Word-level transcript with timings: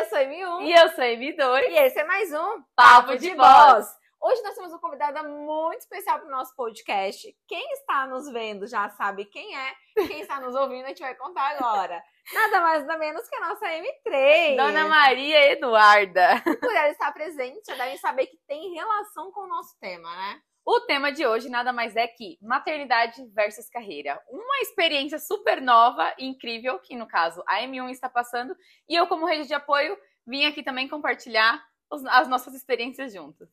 Eu 0.00 0.06
sou 0.06 0.18
M1. 0.18 0.62
E 0.62 0.72
eu 0.72 0.88
sou 0.88 1.04
M2. 1.04 1.68
E 1.68 1.74
esse 1.84 1.98
é 1.98 2.04
mais 2.04 2.32
um 2.32 2.62
Papo 2.74 3.18
de 3.18 3.34
Voz. 3.34 3.86
Hoje 4.18 4.42
nós 4.42 4.54
temos 4.54 4.72
uma 4.72 4.80
convidada 4.80 5.22
muito 5.22 5.80
especial 5.80 6.18
para 6.18 6.26
o 6.26 6.30
nosso 6.30 6.56
podcast. 6.56 7.36
Quem 7.46 7.70
está 7.72 8.06
nos 8.06 8.32
vendo 8.32 8.66
já 8.66 8.88
sabe 8.88 9.26
quem 9.26 9.54
é. 9.54 9.74
Quem 10.06 10.22
está 10.22 10.40
nos 10.40 10.54
ouvindo 10.54 10.86
a 10.86 10.88
gente 10.88 11.02
vai 11.02 11.14
contar 11.16 11.50
agora. 11.50 12.02
Nada 12.32 12.60
mais 12.62 12.86
nada 12.86 12.98
menos 12.98 13.28
que 13.28 13.36
a 13.36 13.40
nossa 13.40 13.66
M3. 13.66 14.56
Dona 14.56 14.88
Maria 14.88 15.52
Eduarda. 15.52 16.40
Por 16.44 16.74
ela 16.74 16.88
estar 16.88 17.12
presente, 17.12 17.60
já 17.66 17.74
devem 17.74 17.98
saber 17.98 18.26
que 18.28 18.38
tem 18.48 18.72
relação 18.72 19.30
com 19.30 19.42
o 19.42 19.48
nosso 19.48 19.78
tema, 19.78 20.08
né? 20.16 20.40
O 20.72 20.78
tema 20.82 21.10
de 21.10 21.26
hoje 21.26 21.48
nada 21.48 21.72
mais 21.72 21.96
é 21.96 22.06
que 22.06 22.38
maternidade 22.40 23.26
versus 23.34 23.68
carreira. 23.68 24.22
Uma 24.30 24.60
experiência 24.60 25.18
super 25.18 25.60
nova 25.60 26.14
e 26.16 26.24
incrível 26.24 26.78
que, 26.78 26.94
no 26.94 27.08
caso, 27.08 27.42
a 27.48 27.60
M1 27.62 27.90
está 27.90 28.08
passando. 28.08 28.54
E 28.88 28.94
eu, 28.94 29.08
como 29.08 29.26
rede 29.26 29.48
de 29.48 29.52
apoio, 29.52 29.98
vim 30.24 30.44
aqui 30.44 30.62
também 30.62 30.86
compartilhar 30.86 31.60
as 31.90 32.28
nossas 32.28 32.54
experiências 32.54 33.12
juntos. 33.12 33.48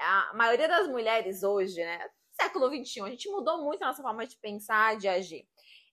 A 0.00 0.32
maioria 0.34 0.68
das 0.68 0.88
mulheres 0.88 1.42
hoje, 1.42 1.84
né? 1.84 1.98
Século 2.40 2.68
XXI, 2.68 3.02
a 3.02 3.10
gente 3.10 3.28
mudou 3.28 3.62
muito 3.62 3.82
a 3.82 3.88
nossa 3.88 4.02
forma 4.02 4.26
de 4.26 4.38
pensar, 4.38 4.96
de 4.96 5.06
agir. 5.06 5.46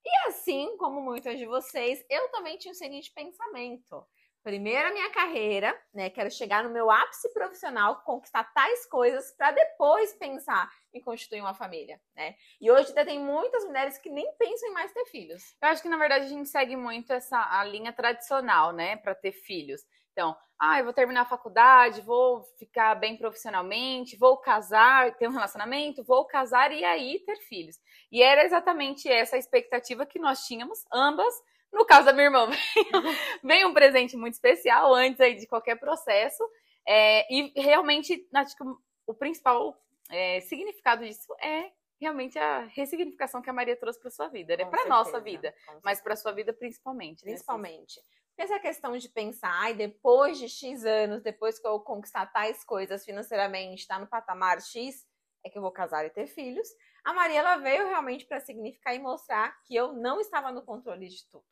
E 0.05 0.27
assim 0.27 0.75
como 0.77 1.01
muitas 1.01 1.37
de 1.37 1.45
vocês, 1.45 2.03
eu 2.09 2.29
também 2.29 2.57
tinha 2.57 2.71
o 2.71 2.75
seguinte 2.75 3.11
pensamento. 3.13 4.05
Primeiro 4.43 4.89
a 4.89 4.91
minha 4.91 5.09
carreira, 5.09 5.73
né? 5.93 6.09
Quero 6.09 6.29
chegar 6.29 6.65
no 6.65 6.69
meu 6.69 6.91
ápice 6.91 7.31
profissional, 7.33 8.01
conquistar 8.03 8.43
tais 8.53 8.85
coisas 8.87 9.31
para 9.37 9.51
depois 9.53 10.13
pensar 10.15 10.69
em 10.93 10.99
constituir 10.99 11.39
uma 11.39 11.53
família, 11.53 11.97
né? 12.13 12.35
E 12.59 12.69
hoje 12.69 12.89
ainda 12.89 13.05
tem 13.05 13.17
muitas 13.17 13.63
mulheres 13.63 13.97
que 13.97 14.09
nem 14.09 14.29
pensam 14.33 14.67
em 14.67 14.73
mais 14.73 14.91
ter 14.91 15.05
filhos. 15.05 15.55
Eu 15.61 15.69
acho 15.69 15.81
que, 15.81 15.87
na 15.87 15.95
verdade, 15.95 16.25
a 16.25 16.27
gente 16.27 16.49
segue 16.49 16.75
muito 16.75 17.13
essa 17.13 17.37
a 17.57 17.63
linha 17.63 17.93
tradicional, 17.93 18.73
né, 18.73 18.97
para 18.97 19.15
ter 19.15 19.31
filhos. 19.31 19.81
Então, 20.13 20.35
ah, 20.59 20.79
eu 20.79 20.85
vou 20.85 20.93
terminar 20.93 21.21
a 21.21 21.25
faculdade, 21.25 22.01
vou 22.01 22.43
ficar 22.57 22.95
bem 22.95 23.17
profissionalmente, 23.17 24.15
vou 24.15 24.37
casar, 24.37 25.13
ter 25.17 25.27
um 25.27 25.33
relacionamento, 25.33 26.03
vou 26.03 26.25
casar 26.25 26.71
e 26.71 26.85
aí 26.85 27.19
ter 27.25 27.35
filhos. 27.37 27.77
E 28.11 28.23
era 28.23 28.45
exatamente 28.45 29.09
essa 29.09 29.35
a 29.35 29.39
expectativa 29.39 30.05
que 30.05 30.19
nós 30.19 30.45
tínhamos, 30.45 30.85
ambas. 30.93 31.33
No 31.71 31.85
caso 31.85 32.05
da 32.05 32.13
minha 32.13 32.25
irmã, 32.25 32.47
veio, 33.43 33.67
um 33.67 33.73
presente 33.73 34.15
muito 34.15 34.35
especial 34.35 34.93
antes 34.93 35.19
aí 35.19 35.35
de 35.35 35.47
qualquer 35.47 35.75
processo. 35.75 36.47
É, 36.87 37.25
e 37.33 37.51
realmente, 37.59 38.25
acho 38.33 38.55
que 38.55 38.63
o 39.07 39.13
principal 39.13 39.75
é, 40.09 40.39
significado 40.41 41.03
disso 41.03 41.33
é 41.41 41.71
realmente 41.99 42.37
a 42.37 42.59
ressignificação 42.75 43.41
que 43.41 43.49
a 43.49 43.53
Maria 43.53 43.75
trouxe 43.75 43.99
para 43.99 44.11
sua 44.11 44.27
vida, 44.27 44.55
né? 44.55 44.65
Para 44.65 44.85
nossa 44.85 45.19
vida, 45.19 45.53
mas 45.83 46.01
para 46.01 46.15
sua 46.15 46.31
vida 46.31 46.53
principalmente. 46.53 47.25
né? 47.25 47.31
Principalmente. 47.31 47.95
Porque 47.95 48.22
essa 48.37 48.59
questão 48.59 48.97
de 48.97 49.09
pensar, 49.09 49.51
ai, 49.51 49.73
depois 49.73 50.37
de 50.37 50.49
X 50.49 50.83
anos, 50.85 51.21
depois 51.21 51.59
que 51.59 51.67
eu 51.67 51.79
conquistar 51.79 52.25
tais 52.27 52.63
coisas 52.63 53.05
financeiramente, 53.05 53.87
tá 53.87 53.99
no 53.99 54.07
patamar 54.07 54.61
X, 54.61 55.05
é 55.45 55.49
que 55.49 55.57
eu 55.57 55.61
vou 55.61 55.71
casar 55.71 56.05
e 56.05 56.09
ter 56.09 56.27
filhos. 56.27 56.67
A 57.03 57.13
Maria, 57.13 57.39
ela 57.39 57.57
veio 57.57 57.87
realmente 57.87 58.25
para 58.25 58.39
significar 58.39 58.95
e 58.95 58.99
mostrar 58.99 59.61
que 59.63 59.75
eu 59.75 59.93
não 59.93 60.19
estava 60.19 60.51
no 60.51 60.63
controle 60.63 61.07
de 61.07 61.29
tudo. 61.29 61.45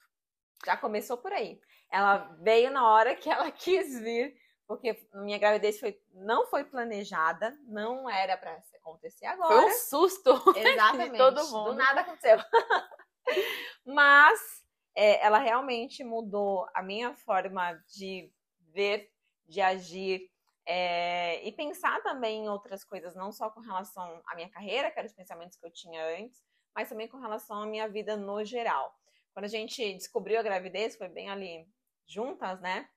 Já 0.65 0.77
começou 0.77 1.17
por 1.17 1.33
aí. 1.33 1.59
Ela 1.91 2.17
veio 2.41 2.71
na 2.71 2.87
hora 2.87 3.15
que 3.15 3.29
ela 3.29 3.51
quis 3.51 3.99
vir, 3.99 4.35
porque 4.65 5.05
minha 5.13 5.37
gravidez 5.37 5.79
foi, 5.79 5.99
não 6.13 6.47
foi 6.47 6.63
planejada, 6.63 7.57
não 7.65 8.09
era 8.09 8.37
para 8.37 8.57
acontecer 8.75 9.25
agora. 9.25 9.53
Foi 9.53 9.65
um 9.65 9.73
susto. 9.73 10.31
Exatamente. 10.55 11.11
de 11.11 11.17
todo 11.17 11.47
mundo. 11.49 11.71
Do 11.71 11.73
nada 11.75 12.01
aconteceu. 12.01 12.37
Mas 13.85 14.60
é, 14.95 15.25
ela 15.25 15.39
realmente 15.39 16.03
mudou 16.03 16.67
a 16.73 16.81
minha 16.81 17.13
forma 17.13 17.73
de 17.95 18.31
ver, 18.73 19.09
de 19.47 19.61
agir 19.61 20.29
é, 20.65 21.45
e 21.45 21.51
pensar 21.51 22.01
também 22.03 22.45
em 22.45 22.49
outras 22.49 22.83
coisas, 22.83 23.15
não 23.15 23.31
só 23.31 23.49
com 23.49 23.59
relação 23.61 24.21
à 24.27 24.35
minha 24.35 24.49
carreira, 24.49 24.91
que 24.91 24.99
eram 24.99 25.07
os 25.07 25.15
pensamentos 25.15 25.57
que 25.57 25.65
eu 25.65 25.71
tinha 25.71 26.03
antes, 26.19 26.41
mas 26.75 26.89
também 26.89 27.07
com 27.07 27.19
relação 27.19 27.61
à 27.61 27.65
minha 27.65 27.87
vida 27.87 28.15
no 28.15 28.43
geral. 28.43 28.93
Quando 29.33 29.45
a 29.45 29.49
gente 29.49 29.93
descobriu 29.93 30.39
a 30.39 30.43
gravidez, 30.43 30.95
foi 30.95 31.09
bem 31.09 31.29
ali 31.29 31.65
juntas, 32.07 32.59
né? 32.61 32.89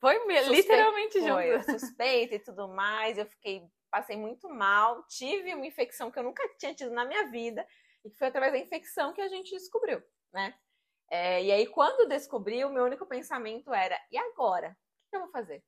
Foi 0.00 0.18
Suspe- 0.18 0.56
literalmente 0.56 1.20
Foi 1.20 1.58
junto. 1.58 1.70
suspeita 1.80 2.34
e 2.34 2.38
tudo 2.38 2.68
mais. 2.68 3.16
Eu 3.16 3.26
fiquei, 3.26 3.62
passei 3.90 4.16
muito 4.16 4.48
mal. 4.48 5.04
Tive 5.06 5.54
uma 5.54 5.66
infecção 5.66 6.10
que 6.10 6.18
eu 6.18 6.22
nunca 6.24 6.46
tinha 6.58 6.74
tido 6.74 6.90
na 6.90 7.04
minha 7.04 7.30
vida 7.30 7.66
e 8.04 8.10
que 8.10 8.18
foi 8.18 8.28
através 8.28 8.52
da 8.52 8.58
infecção 8.58 9.12
que 9.12 9.20
a 9.20 9.28
gente 9.28 9.50
descobriu, 9.50 10.02
né? 10.32 10.54
É, 11.10 11.42
e 11.42 11.52
aí, 11.52 11.66
quando 11.66 12.08
descobri, 12.08 12.64
o 12.64 12.70
meu 12.70 12.84
único 12.84 13.06
pensamento 13.06 13.72
era: 13.72 13.98
e 14.10 14.18
agora? 14.18 14.70
O 15.06 15.10
que 15.10 15.16
eu 15.16 15.20
vou 15.20 15.30
fazer? 15.30 15.62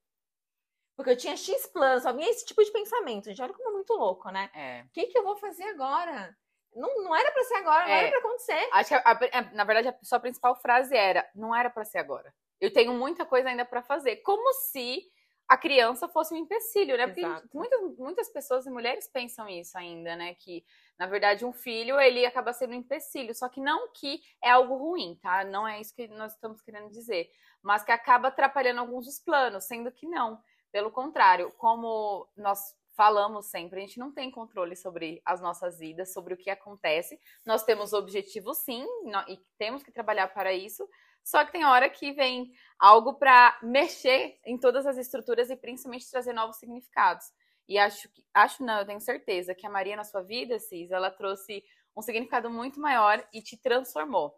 Porque 0.97 1.11
eu 1.11 1.17
tinha 1.17 1.37
X 1.37 1.67
planos, 1.69 2.03
só 2.03 2.13
vinha 2.13 2.29
esse 2.29 2.45
tipo 2.45 2.63
de 2.65 2.73
pensamento. 2.73 3.27
Gente, 3.27 3.41
olha 3.41 3.53
como 3.55 3.69
é 3.69 3.73
muito 3.73 3.95
louco, 3.95 4.31
né? 4.31 4.51
É. 4.53 4.83
O 4.83 4.91
que, 4.91 5.07
que 5.07 5.17
eu 5.17 5.23
vou 5.23 5.37
fazer 5.37 5.63
agora? 5.65 6.37
Não, 6.75 7.05
não 7.05 7.15
era 7.15 7.31
pra 7.31 7.45
ser 7.45 7.55
agora, 7.55 7.87
não 7.87 7.93
É. 7.95 7.99
era 8.01 8.11
pra 8.11 8.19
acontecer. 8.19 8.69
Acho 8.73 8.89
que, 8.89 8.95
a- 8.95 9.03
a- 9.39 9.55
na 9.55 9.65
verdade, 9.65 9.89
a 9.89 9.99
sua 10.05 10.19
principal 10.21 10.57
frase 10.57 10.97
era: 10.97 11.29
não 11.35 11.55
era 11.55 11.71
para 11.71 11.85
ser 11.85 11.99
agora. 11.99 12.35
Eu 12.61 12.73
tenho 12.73 12.93
muita 12.93 13.25
coisa 13.25 13.49
ainda 13.49 13.65
para 13.65 13.81
fazer. 13.83 14.17
Como 14.17 14.53
se 14.55 15.03
a 15.49 15.57
criança 15.57 16.07
fosse 16.07 16.35
um 16.35 16.37
empecilho, 16.37 16.97
né? 16.99 17.07
Porque 17.07 17.25
Exato. 17.25 17.49
muitas, 17.55 17.97
muitas 17.97 18.29
pessoas 18.29 18.67
e 18.67 18.71
mulheres 18.71 19.09
pensam 19.09 19.49
isso 19.49 19.79
ainda, 19.79 20.15
né? 20.15 20.35
Que, 20.35 20.63
na 20.99 21.07
verdade, 21.07 21.45
um 21.45 21.53
filho, 21.53 21.99
ele 21.99 22.27
acaba 22.27 22.53
sendo 22.53 22.73
um 22.73 22.79
empecilho. 22.79 23.35
Só 23.35 23.49
que 23.49 23.61
não 23.61 23.91
que 23.93 24.21
é 24.45 24.51
algo 24.51 24.77
ruim, 24.77 25.19
tá? 25.23 25.45
Não 25.45 25.67
é 25.67 25.81
isso 25.81 25.95
que 25.95 26.07
nós 26.09 26.35
estamos 26.35 26.61
querendo 26.61 26.91
dizer. 26.91 27.31
Mas 27.63 27.83
que 27.83 27.91
acaba 27.91 28.29
atrapalhando 28.29 28.81
alguns 28.81 29.07
dos 29.07 29.19
planos, 29.19 29.65
sendo 29.65 29.91
que 29.91 30.07
não. 30.07 30.39
Pelo 30.71 30.91
contrário, 30.91 31.51
como 31.57 32.29
nós 32.37 32.77
falamos 32.95 33.47
sempre, 33.47 33.79
a 33.79 33.87
gente 33.87 33.99
não 33.99 34.13
tem 34.13 34.31
controle 34.31 34.77
sobre 34.77 35.23
as 35.25 35.41
nossas 35.41 35.79
vidas, 35.79 36.13
sobre 36.13 36.35
o 36.35 36.37
que 36.37 36.51
acontece. 36.51 37.19
Nós 37.47 37.63
temos 37.63 37.93
objetivos, 37.95 38.59
sim, 38.59 38.85
e 39.29 39.39
temos 39.57 39.83
que 39.83 39.93
trabalhar 39.93 40.29
para 40.35 40.53
isso. 40.53 40.87
Só 41.25 41.45
que 41.45 41.53
tem 41.53 41.65
hora 41.65 41.89
que 41.91 42.13
vem 42.13 42.53
algo 42.79 43.15
para 43.15 43.59
mexer 43.63 44.39
em 44.45 44.59
todas 44.59 44.87
as 44.87 44.97
estruturas 44.97 45.51
e 45.51 45.57
principalmente 45.57 46.11
trazer 46.11 46.33
novos 46.33 46.57
significados. 46.57 47.27
E 47.69 47.79
acho 47.79 48.09
que, 48.09 48.25
acho 48.33 48.65
não, 48.65 48.79
eu 48.79 48.87
tenho 48.87 49.01
certeza 49.01 49.55
que 49.55 49.67
a 49.67 49.71
Maria 49.71 49.97
na 49.97 50.05
sua 50.05 50.23
vida, 50.23 50.59
Cis, 50.59 50.91
ela 50.91 51.11
trouxe 51.11 51.63
um 51.97 52.01
significado 52.01 52.49
muito 52.49 52.81
maior 52.81 53.23
e 53.33 53.43
te 53.43 53.57
transformou. 53.57 54.35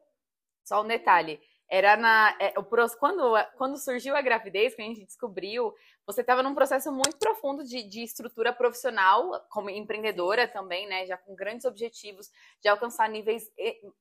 Só 0.65 0.83
um 0.83 0.87
detalhe, 0.87 1.41
era 1.71 1.97
na 1.97 2.37
é, 2.41 2.53
o 2.59 2.65
quando 2.99 3.33
quando 3.57 3.79
surgiu 3.79 4.17
a 4.17 4.21
gravidez, 4.21 4.75
que 4.75 4.83
a 4.83 4.85
gente 4.85 5.05
descobriu, 5.05 5.73
você 6.05 6.21
estava 6.21 6.43
num 6.43 6.55
processo 6.55 6.91
muito 6.91 7.17
profundo 7.17 7.63
de, 7.63 7.85
de 7.85 8.03
estrutura 8.03 8.53
profissional, 8.53 9.41
como 9.49 9.71
empreendedora 9.71 10.49
também, 10.49 10.89
né? 10.89 11.07
Já 11.07 11.17
com 11.17 11.37
grandes 11.37 11.65
objetivos 11.65 12.29
de 12.61 12.69
alcançar 12.69 13.09
níveis 13.09 13.49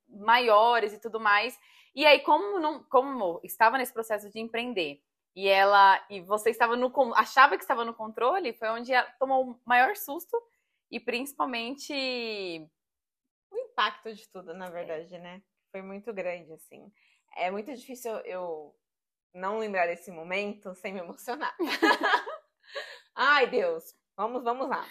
maiores 0.08 0.94
e 0.94 1.00
tudo 1.00 1.20
mais. 1.20 1.60
E 1.94 2.08
aí, 2.08 2.20
como, 2.22 2.60
não, 2.60 2.84
como 2.86 3.40
estava 3.44 3.78
nesse 3.78 3.94
processo 3.94 4.32
de 4.32 4.40
empreender 4.40 5.04
e 5.36 5.48
ela 5.48 6.04
e 6.10 6.22
você 6.22 6.50
estava 6.50 6.76
no 6.76 6.92
achava 7.14 7.56
que 7.56 7.64
estava 7.64 7.86
no 7.86 7.94
controle, 7.94 8.52
foi 8.54 8.70
onde 8.70 8.92
ela 8.92 9.08
tomou 9.20 9.52
o 9.52 9.60
maior 9.64 9.96
susto 9.96 10.36
e 10.90 11.00
principalmente 11.00 11.94
o 13.52 13.58
impacto 13.58 14.12
de 14.12 14.28
tudo, 14.30 14.56
na 14.56 14.72
verdade, 14.72 15.20
né? 15.20 15.44
Foi 15.72 15.84
muito 15.84 16.12
grande, 16.12 16.52
assim. 16.52 16.92
É 17.36 17.50
muito 17.52 17.74
difícil 17.74 18.12
eu 18.26 18.76
não 19.34 19.60
lembrar 19.60 19.88
desse 19.88 20.12
momento 20.12 20.74
sem 20.76 20.94
me 20.94 21.00
emocionar. 21.00 21.56
Ai, 23.16 23.48
Deus. 23.48 23.84
Vamos, 24.16 24.44
vamos 24.44 24.68
lá. 24.70 24.86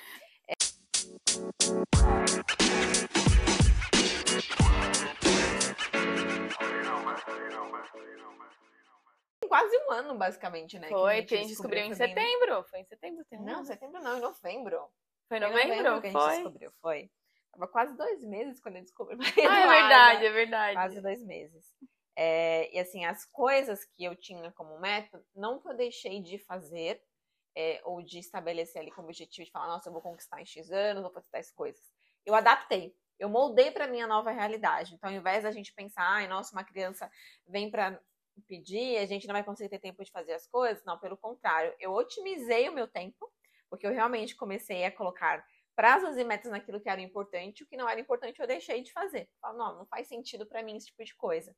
Tem 9.40 9.48
Quase 9.48 9.76
um 9.78 9.90
ano, 9.92 10.18
basicamente, 10.18 10.78
né? 10.78 10.88
foi 10.88 11.22
que 11.22 11.34
a 11.34 11.38
gente 11.38 11.48
descobriu 11.48 11.80
em 11.84 11.88
bem- 11.88 11.94
setembro. 11.94 12.62
Foi 12.64 12.80
em 12.80 12.84
setembro, 12.84 13.24
tem 13.26 13.38
um 13.38 13.44
Não, 13.44 13.54
ano? 13.56 13.64
setembro 13.64 14.02
não, 14.02 14.18
em 14.18 14.20
novembro. 14.20 14.80
Foi 15.28 15.38
em 15.38 15.40
Foi 15.40 15.48
em 15.62 15.68
novembro? 15.68 16.00
que 16.00 16.06
a 16.06 16.10
gente 16.10 16.20
Foi. 16.22 16.34
descobriu, 16.34 16.72
foi. 16.80 17.10
Tava 17.52 17.68
quase 17.68 17.96
dois 17.96 18.22
meses 18.24 18.60
quando 18.60 18.76
eu 18.76 18.82
descobri. 18.82 19.16
Ah, 19.48 19.60
é 19.60 19.68
verdade, 19.68 20.26
é 20.26 20.30
verdade. 20.30 20.74
Quase 20.74 21.00
dois 21.00 21.22
meses. 21.24 21.64
É, 22.20 22.74
e 22.74 22.80
assim, 22.80 23.04
as 23.04 23.24
coisas 23.24 23.84
que 23.84 24.02
eu 24.02 24.16
tinha 24.16 24.50
como 24.50 24.80
meta, 24.80 25.24
não 25.36 25.60
que 25.60 25.68
eu 25.68 25.76
deixei 25.76 26.20
de 26.20 26.36
fazer, 26.36 27.00
é, 27.56 27.80
ou 27.84 28.02
de 28.02 28.18
estabelecer 28.18 28.82
ali 28.82 28.90
como 28.90 29.06
objetivo 29.06 29.44
de 29.46 29.52
falar, 29.52 29.68
nossa, 29.68 29.88
eu 29.88 29.92
vou 29.92 30.02
conquistar 30.02 30.40
em 30.42 30.44
X 30.44 30.68
anos, 30.72 31.04
vou 31.04 31.12
fazer 31.12 31.28
tais 31.30 31.52
coisas. 31.52 31.80
Eu 32.26 32.34
adaptei. 32.34 32.92
Eu 33.20 33.28
moldei 33.28 33.70
para 33.70 33.86
minha 33.86 34.04
nova 34.04 34.32
realidade. 34.32 34.94
Então, 34.94 35.08
ao 35.08 35.14
invés 35.14 35.44
da 35.44 35.52
gente 35.52 35.72
pensar, 35.72 36.02
ai, 36.02 36.26
nossa, 36.26 36.52
uma 36.52 36.64
criança 36.64 37.08
vem 37.46 37.70
para 37.70 38.00
pedir, 38.48 38.98
a 38.98 39.06
gente 39.06 39.28
não 39.28 39.32
vai 39.32 39.44
conseguir 39.44 39.68
ter 39.68 39.78
tempo 39.78 40.04
de 40.04 40.10
fazer 40.10 40.32
as 40.32 40.46
coisas. 40.48 40.84
Não, 40.84 40.98
pelo 40.98 41.16
contrário, 41.16 41.72
eu 41.78 41.92
otimizei 41.92 42.68
o 42.68 42.74
meu 42.74 42.88
tempo, 42.88 43.32
porque 43.70 43.86
eu 43.86 43.92
realmente 43.92 44.34
comecei 44.34 44.84
a 44.84 44.90
colocar 44.90 45.46
prazos 45.76 46.16
e 46.16 46.24
metas 46.24 46.50
naquilo 46.50 46.80
que 46.80 46.88
era 46.88 47.00
importante, 47.00 47.62
o 47.62 47.66
que 47.68 47.76
não 47.76 47.88
era 47.88 48.00
importante 48.00 48.40
eu 48.40 48.46
deixei 48.48 48.82
de 48.82 48.92
fazer. 48.92 49.30
Falo, 49.40 49.56
não, 49.56 49.78
não 49.78 49.86
faz 49.86 50.08
sentido 50.08 50.44
para 50.44 50.60
mim 50.60 50.76
esse 50.76 50.86
tipo 50.86 51.04
de 51.04 51.14
coisa. 51.14 51.54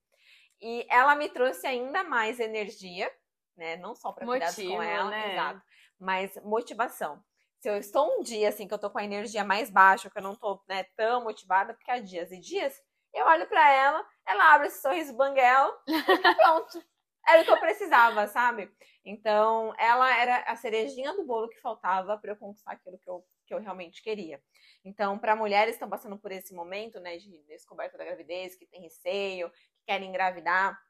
E 0.60 0.86
ela 0.88 1.14
me 1.14 1.28
trouxe 1.28 1.66
ainda 1.66 2.02
mais 2.04 2.38
energia, 2.38 3.10
né? 3.56 3.76
Não 3.76 3.94
só 3.94 4.12
para 4.12 4.26
cuidar 4.26 4.54
com 4.54 4.82
ela, 4.82 5.10
né? 5.10 5.32
exato, 5.32 5.62
mas 5.98 6.36
motivação. 6.42 7.22
Se 7.60 7.68
eu 7.68 7.76
estou 7.76 8.18
um 8.18 8.22
dia 8.22 8.48
assim 8.48 8.66
que 8.66 8.72
eu 8.72 8.78
tô 8.78 8.90
com 8.90 8.98
a 8.98 9.04
energia 9.04 9.44
mais 9.44 9.70
baixa, 9.70 10.08
que 10.08 10.18
eu 10.18 10.22
não 10.22 10.34
tô 10.34 10.62
né, 10.66 10.84
tão 10.96 11.22
motivada, 11.22 11.74
porque 11.74 11.90
há 11.90 11.98
dias 11.98 12.32
e 12.32 12.38
dias, 12.38 12.74
eu 13.12 13.26
olho 13.26 13.46
para 13.46 13.70
ela, 13.70 14.06
ela 14.26 14.54
abre 14.54 14.68
esse 14.68 14.80
sorriso 14.80 15.14
banguelo 15.14 15.72
e 15.86 15.92
pronto. 16.36 16.82
Era 17.28 17.42
o 17.42 17.44
que 17.44 17.50
eu 17.50 17.60
precisava, 17.60 18.26
sabe? 18.26 18.72
Então, 19.04 19.74
ela 19.78 20.16
era 20.16 20.38
a 20.44 20.56
cerejinha 20.56 21.12
do 21.14 21.24
bolo 21.24 21.48
que 21.48 21.60
faltava 21.60 22.16
para 22.18 22.32
eu 22.32 22.36
conquistar 22.36 22.72
aquilo 22.72 22.98
que 22.98 23.08
eu, 23.08 23.24
que 23.46 23.54
eu 23.54 23.60
realmente 23.60 24.02
queria. 24.02 24.42
Então, 24.84 25.18
para 25.18 25.36
mulheres 25.36 25.72
que 25.72 25.76
estão 25.76 25.90
passando 25.90 26.18
por 26.18 26.32
esse 26.32 26.54
momento, 26.54 26.98
né, 26.98 27.18
de 27.18 27.42
descoberta 27.44 27.98
da 27.98 28.04
gravidez, 28.04 28.56
que 28.56 28.66
tem 28.66 28.80
receio, 28.80 29.52
que 29.80 29.86
querem 29.86 30.08
engravidar, 30.08 30.80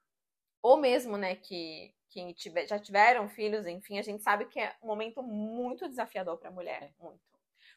ou 0.62 0.76
mesmo, 0.76 1.16
né, 1.16 1.37
que, 1.37 1.94
que 2.08 2.34
tiver, 2.34 2.66
já 2.66 2.78
tiveram 2.78 3.28
filhos, 3.28 3.66
enfim, 3.66 3.98
a 3.98 4.02
gente 4.02 4.22
sabe 4.22 4.46
que 4.46 4.60
é 4.60 4.75
um 4.82 4.87
momento 4.87 5.22
muito 5.22 5.88
desafiador 5.88 6.38
para 6.38 6.48
a 6.48 6.52
mulher, 6.52 6.92
muito. 6.98 7.20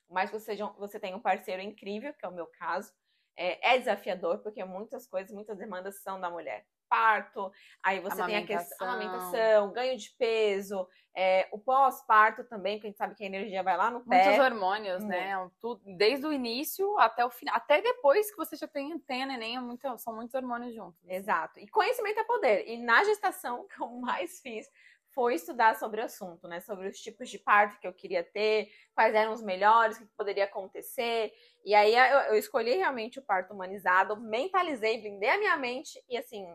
Por 0.07 0.13
mais 0.13 0.29
que 0.29 0.39
você, 0.39 0.55
você 0.77 0.99
tenha 0.99 1.15
um 1.15 1.21
parceiro 1.21 1.61
incrível, 1.61 2.13
que 2.13 2.25
é 2.25 2.27
o 2.27 2.33
meu 2.33 2.47
caso, 2.47 2.91
é, 3.35 3.73
é 3.73 3.77
desafiador, 3.79 4.39
porque 4.39 4.63
muitas 4.63 5.07
coisas, 5.07 5.31
muitas 5.31 5.57
demandas 5.57 6.01
são 6.01 6.19
da 6.19 6.29
mulher 6.29 6.65
parto, 6.93 7.51
aí 7.81 7.99
você 7.99 8.23
tem 8.23 8.37
a 8.37 8.45
questão 8.45 8.85
da 8.85 8.93
alimentação, 8.93 9.71
ganho 9.71 9.97
de 9.97 10.11
peso, 10.11 10.87
é, 11.15 11.47
o 11.51 11.57
pós-parto 11.57 12.43
também, 12.43 12.75
porque 12.75 12.85
a 12.85 12.89
gente 12.91 12.97
sabe 12.97 13.15
que 13.15 13.23
a 13.23 13.25
energia 13.25 13.63
vai 13.63 13.75
lá 13.75 13.89
no 13.89 14.01
pé. 14.01 14.25
Muitos 14.25 14.45
hormônios, 14.45 15.03
né? 15.03 15.49
Tudo, 15.59 15.81
desde 15.97 16.27
o 16.27 16.31
início 16.31 16.99
até 16.99 17.25
o 17.25 17.31
final, 17.31 17.55
até 17.55 17.81
depois 17.81 18.29
que 18.29 18.37
você 18.37 18.55
já 18.55 18.67
tem, 18.67 18.99
tem 18.99 19.25
neném, 19.25 19.55
é 19.55 19.59
muito, 19.59 19.97
são 19.97 20.13
muitos 20.13 20.35
hormônios 20.35 20.75
juntos. 20.75 20.99
Exato. 21.07 21.59
E 21.59 21.67
conhecimento 21.67 22.19
é 22.19 22.23
poder. 22.23 22.67
E 22.67 22.77
na 22.77 23.03
gestação, 23.03 23.65
que 23.73 23.81
eu 23.81 23.89
mais 23.89 24.39
fiz 24.39 24.69
foi 25.13 25.35
estudar 25.35 25.75
sobre 25.75 26.01
o 26.01 26.05
assunto, 26.05 26.47
né? 26.47 26.59
Sobre 26.59 26.87
os 26.87 26.99
tipos 26.99 27.29
de 27.29 27.39
parto 27.39 27.79
que 27.79 27.87
eu 27.87 27.93
queria 27.93 28.23
ter, 28.23 28.69
quais 28.93 29.13
eram 29.13 29.33
os 29.33 29.41
melhores, 29.41 29.97
o 29.97 29.99
que 30.01 30.13
poderia 30.17 30.45
acontecer. 30.45 31.31
E 31.63 31.73
aí 31.73 31.95
eu, 31.95 32.19
eu 32.31 32.35
escolhi 32.35 32.75
realmente 32.75 33.19
o 33.19 33.23
parto 33.23 33.53
humanizado, 33.53 34.19
mentalizei, 34.19 34.99
blindei 34.99 35.29
a 35.29 35.37
minha 35.37 35.57
mente 35.57 36.03
e 36.09 36.17
assim, 36.17 36.45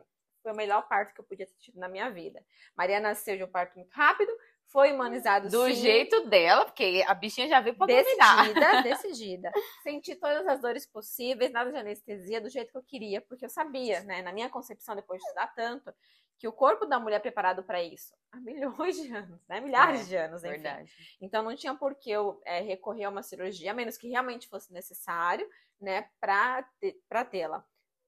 foi 0.43 0.53
o 0.53 0.57
melhor 0.57 0.87
parto 0.89 1.15
que 1.15 1.21
eu 1.21 1.25
podia 1.25 1.47
ter 1.47 1.57
tido 1.59 1.79
na 1.79 1.89
minha 1.89 2.11
vida. 2.11 2.45
Maria 2.77 3.01
nasceu 3.01 3.37
de 3.37 3.45
um 3.45 3.49
parto 3.49 3.77
muito 3.77 3.93
rápido, 3.93 4.33
foi 4.67 4.93
humanizado 4.93 5.49
Do 5.49 5.67
sim. 5.67 5.75
jeito 5.75 6.29
dela, 6.29 6.65
porque 6.65 7.03
a 7.07 7.15
bichinha 7.15 7.49
já 7.49 7.61
veio 7.61 7.77
pra 7.77 7.87
Decidida, 7.87 8.83
decidida. 8.83 9.53
Senti 9.83 10.15
todas 10.15 10.47
as 10.47 10.61
dores 10.61 10.87
possíveis, 10.87 11.51
nada 11.51 11.71
de 11.71 11.79
anestesia, 11.79 12.41
do 12.41 12.51
jeito 12.51 12.71
que 12.71 12.79
eu 12.79 12.83
queria, 12.83 13.21
porque 13.21 13.45
eu 13.45 13.51
sabia, 13.51 14.01
né, 14.03 14.21
na 14.23 14.33
minha 14.33 14.49
concepção, 14.51 14.95
depois 14.95 15.21
de 15.21 15.27
estudar 15.27 15.55
tanto, 15.55 15.93
que 16.39 16.47
o 16.47 16.53
corpo 16.53 16.87
da 16.87 17.01
mulher 17.01 17.17
é 17.17 17.21
preparado 17.21 17.63
para 17.63 17.83
isso 17.83 18.15
há 18.31 18.37
milhões 18.41 18.97
de 18.97 19.13
anos, 19.15 19.41
né? 19.49 19.61
Milhares 19.61 20.03
é, 20.03 20.05
de 20.05 20.17
anos, 20.17 20.45
enfim. 20.45 20.53
Verdade. 20.53 20.93
Então 21.21 21.43
não 21.43 21.57
tinha 21.57 21.75
por 21.75 21.95
que 21.95 22.11
eu 22.11 22.41
é, 22.45 22.61
recorrer 22.61 23.05
a 23.05 23.11
uma 23.11 23.23
cirurgia, 23.23 23.71
a 23.71 23.75
menos 23.75 23.97
que 23.97 24.09
realmente 24.09 24.49
fosse 24.49 24.73
necessário, 24.73 25.49
né, 25.81 26.09
para 26.21 27.25
tê-la. 27.31 27.65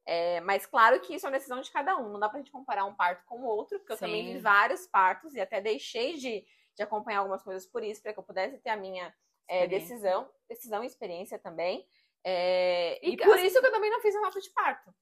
É, 0.07 0.41
mas 0.41 0.67
claro 0.67 1.01
que 1.01 1.15
isso 1.15 1.27
é 1.27 1.29
uma 1.29 1.37
decisão 1.37 1.61
de 1.61 1.71
cada 1.71 1.97
um. 1.97 2.09
Não 2.09 2.21
dá 2.21 2.29
pra 2.29 2.39
gente 2.39 2.51
comparar 2.51 2.85
um 2.85 2.95
parto 2.95 3.25
com 3.27 3.41
o 3.41 3.45
outro, 3.45 3.79
porque 3.79 3.93
eu 3.93 3.97
Sim. 3.97 4.07
também 4.07 4.33
vi 4.33 4.39
vários 4.39 4.87
partos 4.87 5.35
e 5.35 5.41
até 5.41 5.61
deixei 5.61 6.15
de, 6.17 6.45
de 6.75 6.83
acompanhar 6.83 7.21
algumas 7.21 7.43
coisas 7.43 7.67
por 7.67 7.83
isso, 7.83 8.03
para 8.03 8.13
que 8.13 8.19
eu 8.19 8.25
pudesse 8.25 8.59
ter 8.59 8.71
a 8.71 8.77
minha 8.77 9.15
é, 9.49 9.67
decisão, 9.67 10.29
decisão 10.49 10.83
e 10.83 10.87
experiência 10.87 11.39
também. 11.39 11.87
É, 12.25 12.99
e, 13.07 13.13
e 13.13 13.17
por 13.17 13.39
isso 13.39 13.61
que 13.61 13.67
eu 13.67 13.73
também 13.73 13.91
não 13.91 14.01
fiz 14.01 14.15
um 14.15 14.19
relato 14.19 14.41
de 14.41 14.51
parto. 14.51 14.95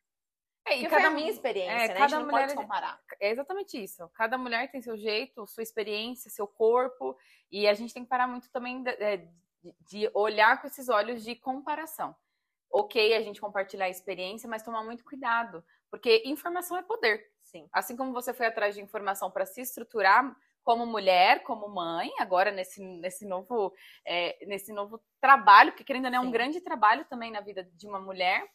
É, 0.67 0.77
e 0.77 0.83
cada, 0.83 0.97
foi 0.97 1.05
a 1.05 1.11
minha 1.11 1.31
experiência, 1.31 1.73
é, 1.73 1.89
né? 1.89 1.95
Cada 1.95 2.05
a 2.05 2.09
gente 2.09 2.19
não 2.19 2.27
mulher, 2.27 2.47
pode 2.49 2.55
comparar. 2.55 3.01
É 3.19 3.31
exatamente 3.31 3.83
isso. 3.83 4.09
Cada 4.11 4.37
mulher 4.37 4.71
tem 4.71 4.83
seu 4.83 4.97
jeito, 4.97 5.47
sua 5.47 5.63
experiência, 5.63 6.31
seu 6.31 6.47
corpo, 6.47 7.17
e 7.51 7.67
a 7.67 7.73
gente 7.73 7.95
tem 7.95 8.03
que 8.03 8.09
parar 8.11 8.27
muito 8.27 8.51
também 8.51 8.83
de, 8.83 8.91
é, 8.91 9.27
de 9.81 10.11
olhar 10.13 10.61
com 10.61 10.67
esses 10.67 10.91
olhos 10.91 11.25
de 11.25 11.35
comparação 11.35 12.15
ok 12.71 13.15
a 13.15 13.21
gente 13.21 13.41
compartilhar 13.41 13.87
a 13.87 13.91
experiência, 13.91 14.49
mas 14.49 14.63
tomar 14.63 14.85
muito 14.85 15.05
cuidado, 15.05 15.65
porque 15.91 16.23
informação 16.25 16.77
é 16.77 16.83
poder. 16.83 17.25
Sim. 17.43 17.69
Assim 17.73 17.97
como 17.97 18.13
você 18.13 18.35
foi 18.35 18.47
atrás 18.47 18.75
de 18.75 18.83
informação 18.83 19.31
para 19.31 19.47
se 19.47 19.61
estruturar 19.61 20.37
como 20.63 20.85
mulher, 20.85 21.43
como 21.45 21.67
mãe, 21.67 22.11
agora 22.19 22.51
nesse, 22.51 22.85
nesse, 22.85 23.27
novo, 23.27 23.73
é, 24.07 24.45
nesse 24.47 24.71
novo 24.71 25.03
trabalho, 25.19 25.73
que 25.73 25.83
querendo 25.83 26.05
ou 26.05 26.11
não 26.11 26.19
é 26.19 26.27
um 26.27 26.31
grande 26.31 26.61
trabalho 26.61 27.07
também 27.07 27.31
na 27.31 27.41
vida 27.41 27.65
de 27.65 27.87
uma 27.87 27.99
mulher, 27.99 28.47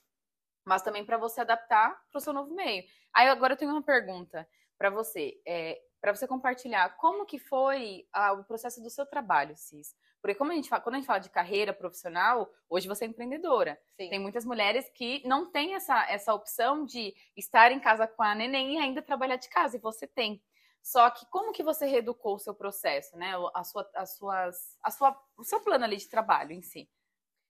mas 0.63 0.83
também 0.83 1.03
para 1.03 1.17
você 1.17 1.41
adaptar 1.41 1.89
para 2.11 2.19
o 2.19 2.21
seu 2.21 2.31
novo 2.31 2.53
meio. 2.53 2.83
Aí 3.13 3.27
agora 3.27 3.53
eu 3.53 3.57
tenho 3.57 3.71
uma 3.71 3.81
pergunta 3.81 4.47
para 4.77 4.91
você, 4.91 5.41
é, 5.47 5.81
para 5.99 6.13
você 6.13 6.27
compartilhar 6.27 6.95
como 6.97 7.25
que 7.25 7.39
foi 7.39 8.07
ah, 8.13 8.33
o 8.33 8.43
processo 8.43 8.81
do 8.81 8.89
seu 8.89 9.05
trabalho, 9.05 9.55
Cis. 9.57 9.95
Porque 10.23 10.35
como 10.35 10.53
a 10.53 10.55
gente 10.55 10.69
fala, 10.69 10.81
quando 10.81 10.95
a 10.95 10.97
gente 10.99 11.05
fala 11.05 11.19
de 11.19 11.29
carreira 11.29 11.73
profissional, 11.73 12.49
hoje 12.69 12.87
você 12.87 13.03
é 13.03 13.09
empreendedora. 13.09 13.77
Sim. 13.99 14.09
Tem 14.09 14.19
muitas 14.19 14.45
mulheres 14.45 14.89
que 14.91 15.21
não 15.27 15.51
têm 15.51 15.75
essa, 15.75 16.09
essa 16.09 16.33
opção 16.33 16.85
de 16.85 17.13
estar 17.35 17.73
em 17.73 17.79
casa 17.81 18.07
com 18.07 18.23
a 18.23 18.33
neném 18.33 18.75
e 18.75 18.79
ainda 18.79 19.01
trabalhar 19.01 19.35
de 19.35 19.49
casa, 19.49 19.75
e 19.75 19.81
você 19.81 20.07
tem. 20.07 20.41
Só 20.81 21.09
que 21.09 21.25
como 21.25 21.51
que 21.51 21.61
você 21.61 21.85
reeducou 21.85 22.35
o 22.35 22.39
seu 22.39 22.55
processo, 22.55 23.17
né? 23.17 23.33
A 23.53 23.65
sua, 23.65 23.89
as 23.95 24.15
suas, 24.15 24.77
a 24.81 24.91
sua, 24.91 25.21
o 25.35 25.43
seu 25.43 25.59
plano 25.59 25.83
ali 25.83 25.97
de 25.97 26.07
trabalho 26.07 26.53
em 26.53 26.61
si? 26.61 26.89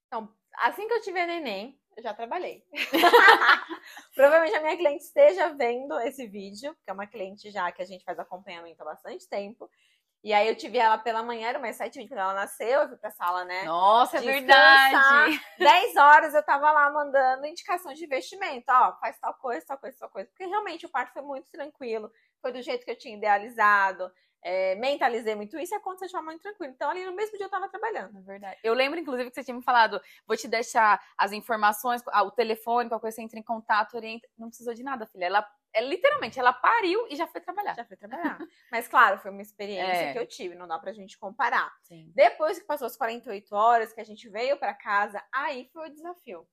Então, 0.07 0.33
assim 0.55 0.87
que 0.87 0.93
eu 0.95 1.01
tive 1.03 1.19
a 1.19 1.27
neném, 1.27 1.79
eu 1.95 2.01
já 2.01 2.11
trabalhei. 2.15 2.65
Provavelmente 4.15 4.55
a 4.55 4.61
minha 4.61 4.77
cliente 4.77 5.03
esteja 5.03 5.49
vendo 5.49 5.99
esse 5.99 6.25
vídeo, 6.25 6.73
porque 6.73 6.89
é 6.89 6.93
uma 6.93 7.05
cliente 7.05 7.51
já 7.51 7.71
que 7.71 7.83
a 7.83 7.85
gente 7.85 8.03
faz 8.03 8.17
acompanhamento 8.17 8.81
há 8.81 8.85
bastante 8.85 9.29
tempo. 9.29 9.69
E 10.23 10.31
aí 10.31 10.47
eu 10.47 10.55
tive 10.55 10.77
ela 10.77 10.97
pela 10.97 11.21
manhã, 11.21 11.49
era 11.49 11.59
umas 11.59 11.75
sete 11.75 12.07
quando 12.07 12.19
ela 12.19 12.33
nasceu, 12.33 12.81
eu 12.81 12.87
fui 12.87 12.97
pra 12.97 13.11
sala, 13.11 13.43
né? 13.43 13.63
Nossa, 13.63 14.19
é 14.19 14.21
verdade! 14.21 15.41
Dez 15.59 15.97
horas 15.97 16.33
eu 16.33 16.41
tava 16.41 16.71
lá 16.71 16.89
mandando 16.89 17.45
indicação 17.45 17.93
de 17.93 18.05
investimento, 18.05 18.65
ó, 18.69 18.97
faz 18.99 19.19
tal 19.19 19.33
coisa, 19.33 19.65
tal 19.67 19.77
coisa, 19.77 19.97
tal 19.99 20.09
coisa. 20.09 20.29
Porque 20.29 20.45
realmente 20.45 20.85
o 20.85 20.89
parto 20.89 21.11
foi 21.11 21.21
muito 21.23 21.51
tranquilo, 21.51 22.09
foi 22.41 22.53
do 22.53 22.61
jeito 22.61 22.85
que 22.85 22.91
eu 22.91 22.97
tinha 22.97 23.17
idealizado, 23.17 24.09
é, 24.43 24.75
mentalizei 24.75 25.35
muito 25.35 25.57
isso 25.57 25.73
e 25.73 25.77
aconteceu 25.77 26.07
de 26.07 26.11
forma 26.11 26.31
muito 26.31 26.41
tranquila. 26.41 26.71
Então, 26.71 26.89
ali 26.89 27.05
no 27.05 27.13
mesmo 27.13 27.37
dia 27.37 27.45
eu 27.45 27.49
tava 27.49 27.69
trabalhando. 27.69 28.17
É 28.17 28.21
verdade. 28.21 28.59
Eu 28.63 28.73
lembro, 28.73 28.99
inclusive, 28.99 29.29
que 29.29 29.35
você 29.35 29.43
tinha 29.43 29.55
me 29.55 29.63
falado, 29.63 30.01
vou 30.27 30.35
te 30.35 30.47
deixar 30.47 31.01
as 31.17 31.31
informações, 31.31 32.01
o 32.05 32.31
telefone, 32.31 32.89
qualquer 32.89 33.03
coisa, 33.03 33.15
você 33.15 33.21
entra 33.21 33.39
em 33.39 33.43
contato, 33.43 33.95
orienta. 33.95 34.27
Não 34.37 34.49
precisou 34.49 34.73
de 34.73 34.83
nada, 34.83 35.05
filha. 35.05 35.25
Ela 35.25 35.47
é, 35.73 35.81
literalmente, 35.81 36.39
ela 36.39 36.53
pariu 36.53 37.07
e 37.09 37.15
já 37.15 37.25
foi 37.25 37.41
trabalhar. 37.41 37.75
Já 37.75 37.83
foi 37.83 37.97
trabalhar. 37.97 38.37
Mas, 38.71 38.87
claro, 38.87 39.17
foi 39.17 39.31
uma 39.31 39.41
experiência 39.41 40.03
é. 40.03 40.13
que 40.13 40.19
eu 40.19 40.27
tive, 40.27 40.53
não 40.53 40.67
dá 40.67 40.77
pra 40.77 40.93
gente 40.93 41.17
comparar. 41.17 41.73
Sim. 41.81 42.11
Depois 42.13 42.59
que 42.59 42.65
passou 42.65 42.85
as 42.85 42.95
48 42.95 43.55
horas, 43.55 43.91
que 43.91 43.99
a 43.99 44.03
gente 44.03 44.29
veio 44.29 44.57
para 44.57 44.73
casa, 44.73 45.23
aí 45.33 45.69
foi 45.73 45.89
o 45.89 45.93
desafio. 45.93 46.47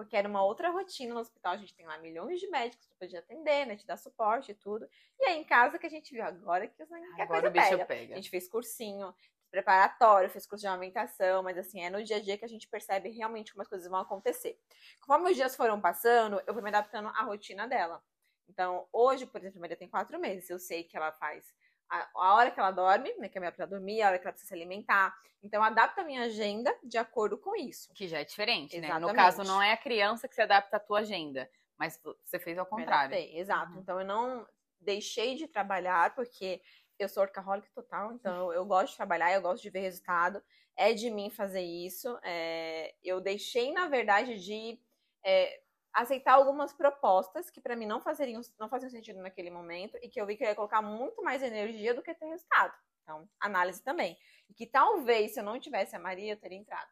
Porque 0.00 0.16
era 0.16 0.26
uma 0.26 0.42
outra 0.42 0.70
rotina 0.70 1.12
no 1.12 1.20
hospital, 1.20 1.52
a 1.52 1.56
gente 1.58 1.74
tem 1.74 1.86
lá 1.86 1.98
milhões 1.98 2.40
de 2.40 2.48
médicos 2.48 2.86
pra 2.86 2.96
poder 2.96 3.18
atender, 3.18 3.66
né? 3.66 3.76
Te 3.76 3.86
dar 3.86 3.98
suporte 3.98 4.52
e 4.52 4.54
tudo. 4.54 4.88
E 5.18 5.26
aí 5.26 5.38
em 5.38 5.44
casa 5.44 5.78
que 5.78 5.86
a 5.86 5.90
gente 5.90 6.10
viu 6.14 6.24
agora 6.24 6.66
que, 6.66 6.74
que 6.74 6.82
a 6.82 7.26
coisa 7.26 7.50
pega. 7.50 7.84
pega. 7.84 8.14
A 8.14 8.16
gente 8.16 8.30
fez 8.30 8.48
cursinho, 8.48 9.14
preparatório, 9.50 10.30
fez 10.30 10.46
curso 10.46 10.62
de 10.62 10.68
amamentação, 10.68 11.42
mas 11.42 11.58
assim, 11.58 11.82
é 11.82 11.90
no 11.90 12.02
dia 12.02 12.16
a 12.16 12.20
dia 12.20 12.38
que 12.38 12.44
a 12.46 12.48
gente 12.48 12.66
percebe 12.66 13.10
realmente 13.10 13.52
como 13.52 13.60
as 13.60 13.68
coisas 13.68 13.90
vão 13.90 14.00
acontecer. 14.00 14.58
Conforme 15.02 15.30
os 15.30 15.36
dias 15.36 15.54
foram 15.54 15.78
passando, 15.78 16.40
eu 16.46 16.54
fui 16.54 16.62
me 16.62 16.70
adaptando 16.70 17.08
à 17.08 17.22
rotina 17.22 17.68
dela. 17.68 18.02
Então, 18.48 18.88
hoje, 18.90 19.26
por 19.26 19.38
exemplo, 19.38 19.58
a 19.58 19.60
Maria 19.60 19.76
tem 19.76 19.88
quatro 19.88 20.18
meses. 20.18 20.48
Eu 20.48 20.58
sei 20.58 20.82
que 20.82 20.96
ela 20.96 21.12
faz 21.12 21.54
a, 21.90 22.08
a 22.14 22.34
hora 22.34 22.50
que 22.50 22.60
ela 22.60 22.70
dorme, 22.70 23.12
né? 23.18 23.28
Que 23.28 23.36
é 23.36 23.40
a 23.40 23.42
minha 23.42 23.52
pra 23.52 23.66
dormir, 23.66 24.00
a 24.00 24.08
hora 24.08 24.18
que 24.18 24.24
ela 24.24 24.32
precisa 24.32 24.48
se 24.48 24.54
alimentar. 24.54 25.14
Então, 25.42 25.62
adapta 25.62 26.02
a 26.02 26.04
minha 26.04 26.22
agenda 26.22 26.74
de 26.84 26.96
acordo 26.96 27.36
com 27.36 27.56
isso. 27.56 27.92
Que 27.94 28.06
já 28.06 28.20
é 28.20 28.24
diferente, 28.24 28.76
Exatamente. 28.76 29.02
né? 29.02 29.08
No 29.08 29.14
caso, 29.14 29.42
não 29.42 29.60
é 29.60 29.72
a 29.72 29.76
criança 29.76 30.28
que 30.28 30.34
se 30.34 30.42
adapta 30.42 30.76
à 30.76 30.80
tua 30.80 31.00
agenda, 31.00 31.50
mas 31.76 32.00
você 32.24 32.38
fez 32.38 32.56
ao 32.58 32.66
contrário. 32.66 33.14
exato. 33.16 33.72
Uhum. 33.72 33.80
Então, 33.80 34.00
eu 34.00 34.06
não 34.06 34.46
deixei 34.80 35.34
de 35.34 35.48
trabalhar, 35.48 36.14
porque 36.14 36.62
eu 36.98 37.08
sou 37.08 37.22
workaholic 37.22 37.68
total, 37.72 38.12
então 38.12 38.52
eu 38.54 38.64
gosto 38.64 38.92
de 38.92 38.96
trabalhar, 38.96 39.32
eu 39.32 39.42
gosto 39.42 39.62
de 39.62 39.70
ver 39.70 39.80
resultado. 39.80 40.42
É 40.76 40.92
de 40.92 41.10
mim 41.10 41.28
fazer 41.28 41.62
isso. 41.62 42.18
É, 42.22 42.94
eu 43.02 43.20
deixei, 43.20 43.72
na 43.72 43.88
verdade, 43.88 44.38
de 44.38 44.80
é, 45.24 45.60
aceitar 45.92 46.34
algumas 46.34 46.72
propostas 46.72 47.50
que 47.50 47.60
para 47.60 47.76
mim 47.76 47.86
não 47.86 48.00
fazeriam, 48.00 48.40
não 48.58 48.68
faziam 48.68 48.90
sentido 48.90 49.20
naquele 49.20 49.50
momento 49.50 49.98
e 50.02 50.08
que 50.08 50.20
eu 50.20 50.26
vi 50.26 50.36
que 50.36 50.44
eu 50.44 50.48
ia 50.48 50.54
colocar 50.54 50.82
muito 50.82 51.22
mais 51.22 51.42
energia 51.42 51.94
do 51.94 52.02
que 52.02 52.14
ter 52.14 52.26
resultado. 52.26 52.72
Então, 53.02 53.28
análise 53.40 53.82
também. 53.82 54.16
E 54.48 54.54
que 54.54 54.66
talvez 54.66 55.34
se 55.34 55.40
eu 55.40 55.44
não 55.44 55.58
tivesse 55.58 55.96
a 55.96 55.98
Maria, 55.98 56.32
eu 56.32 56.36
teria 56.36 56.58
entrado. 56.58 56.88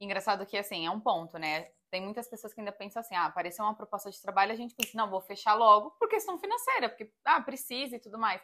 Engraçado 0.00 0.46
que, 0.46 0.56
assim, 0.56 0.86
é 0.86 0.90
um 0.90 1.00
ponto, 1.00 1.38
né? 1.38 1.70
Tem 1.90 2.00
muitas 2.00 2.28
pessoas 2.28 2.54
que 2.54 2.60
ainda 2.60 2.72
pensam 2.72 3.00
assim, 3.00 3.14
ah, 3.14 3.26
apareceu 3.26 3.64
uma 3.64 3.74
proposta 3.74 4.10
de 4.10 4.20
trabalho, 4.20 4.52
a 4.52 4.56
gente 4.56 4.74
pensa, 4.74 4.96
não, 4.96 5.10
vou 5.10 5.20
fechar 5.20 5.54
logo 5.54 5.90
por 5.92 6.08
questão 6.08 6.38
financeira, 6.38 6.88
porque, 6.88 7.12
ah, 7.24 7.40
precisa 7.40 7.96
e 7.96 8.00
tudo 8.00 8.18
mais. 8.18 8.40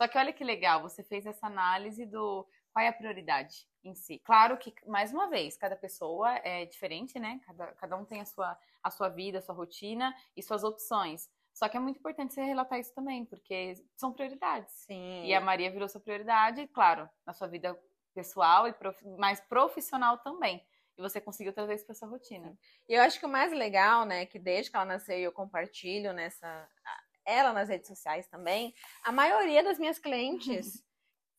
Só 0.00 0.08
que 0.08 0.16
olha 0.16 0.32
que 0.32 0.44
legal, 0.44 0.80
você 0.82 1.02
fez 1.02 1.26
essa 1.26 1.46
análise 1.46 2.06
do 2.06 2.46
qual 2.72 2.84
é 2.84 2.88
a 2.88 2.92
prioridade 2.92 3.66
em 3.84 3.94
si. 3.94 4.18
Claro 4.24 4.56
que, 4.56 4.74
mais 4.86 5.12
uma 5.12 5.28
vez, 5.28 5.56
cada 5.56 5.76
pessoa 5.76 6.34
é 6.38 6.64
diferente, 6.64 7.18
né? 7.18 7.40
Cada, 7.46 7.66
cada 7.72 7.96
um 7.96 8.04
tem 8.04 8.20
a 8.20 8.24
sua, 8.24 8.58
a 8.82 8.90
sua 8.90 9.08
vida, 9.08 9.38
a 9.38 9.42
sua 9.42 9.54
rotina 9.54 10.14
e 10.36 10.42
suas 10.42 10.64
opções. 10.64 11.30
Só 11.52 11.68
que 11.68 11.76
é 11.76 11.80
muito 11.80 11.98
importante 11.98 12.32
você 12.32 12.42
relatar 12.42 12.78
isso 12.78 12.94
também, 12.94 13.26
porque 13.26 13.74
são 13.96 14.12
prioridades. 14.12 14.72
Sim. 14.86 15.24
E 15.24 15.34
a 15.34 15.40
Maria 15.40 15.70
virou 15.70 15.88
sua 15.88 16.00
prioridade, 16.00 16.66
claro, 16.68 17.08
na 17.26 17.32
sua 17.32 17.46
vida 17.46 17.78
pessoal 18.14 18.66
e 18.66 18.72
prof... 18.72 19.04
mais 19.18 19.40
profissional 19.40 20.18
também. 20.18 20.64
E 20.96 21.02
você 21.02 21.20
conseguiu 21.20 21.52
trazer 21.52 21.74
isso 21.74 21.86
para 21.86 21.94
sua 21.94 22.08
rotina. 22.08 22.56
E 22.88 22.94
eu 22.94 23.02
acho 23.02 23.18
que 23.18 23.26
o 23.26 23.28
mais 23.28 23.52
legal, 23.52 24.04
né, 24.04 24.26
que 24.26 24.38
desde 24.38 24.70
que 24.70 24.76
ela 24.76 24.86
nasceu 24.86 25.18
eu 25.18 25.32
compartilho 25.32 26.12
nessa 26.12 26.68
ela 27.24 27.52
nas 27.52 27.68
redes 27.68 27.86
sociais 27.86 28.26
também, 28.26 28.74
a 29.04 29.12
maioria 29.12 29.62
das 29.62 29.78
minhas 29.78 29.98
clientes 29.98 30.84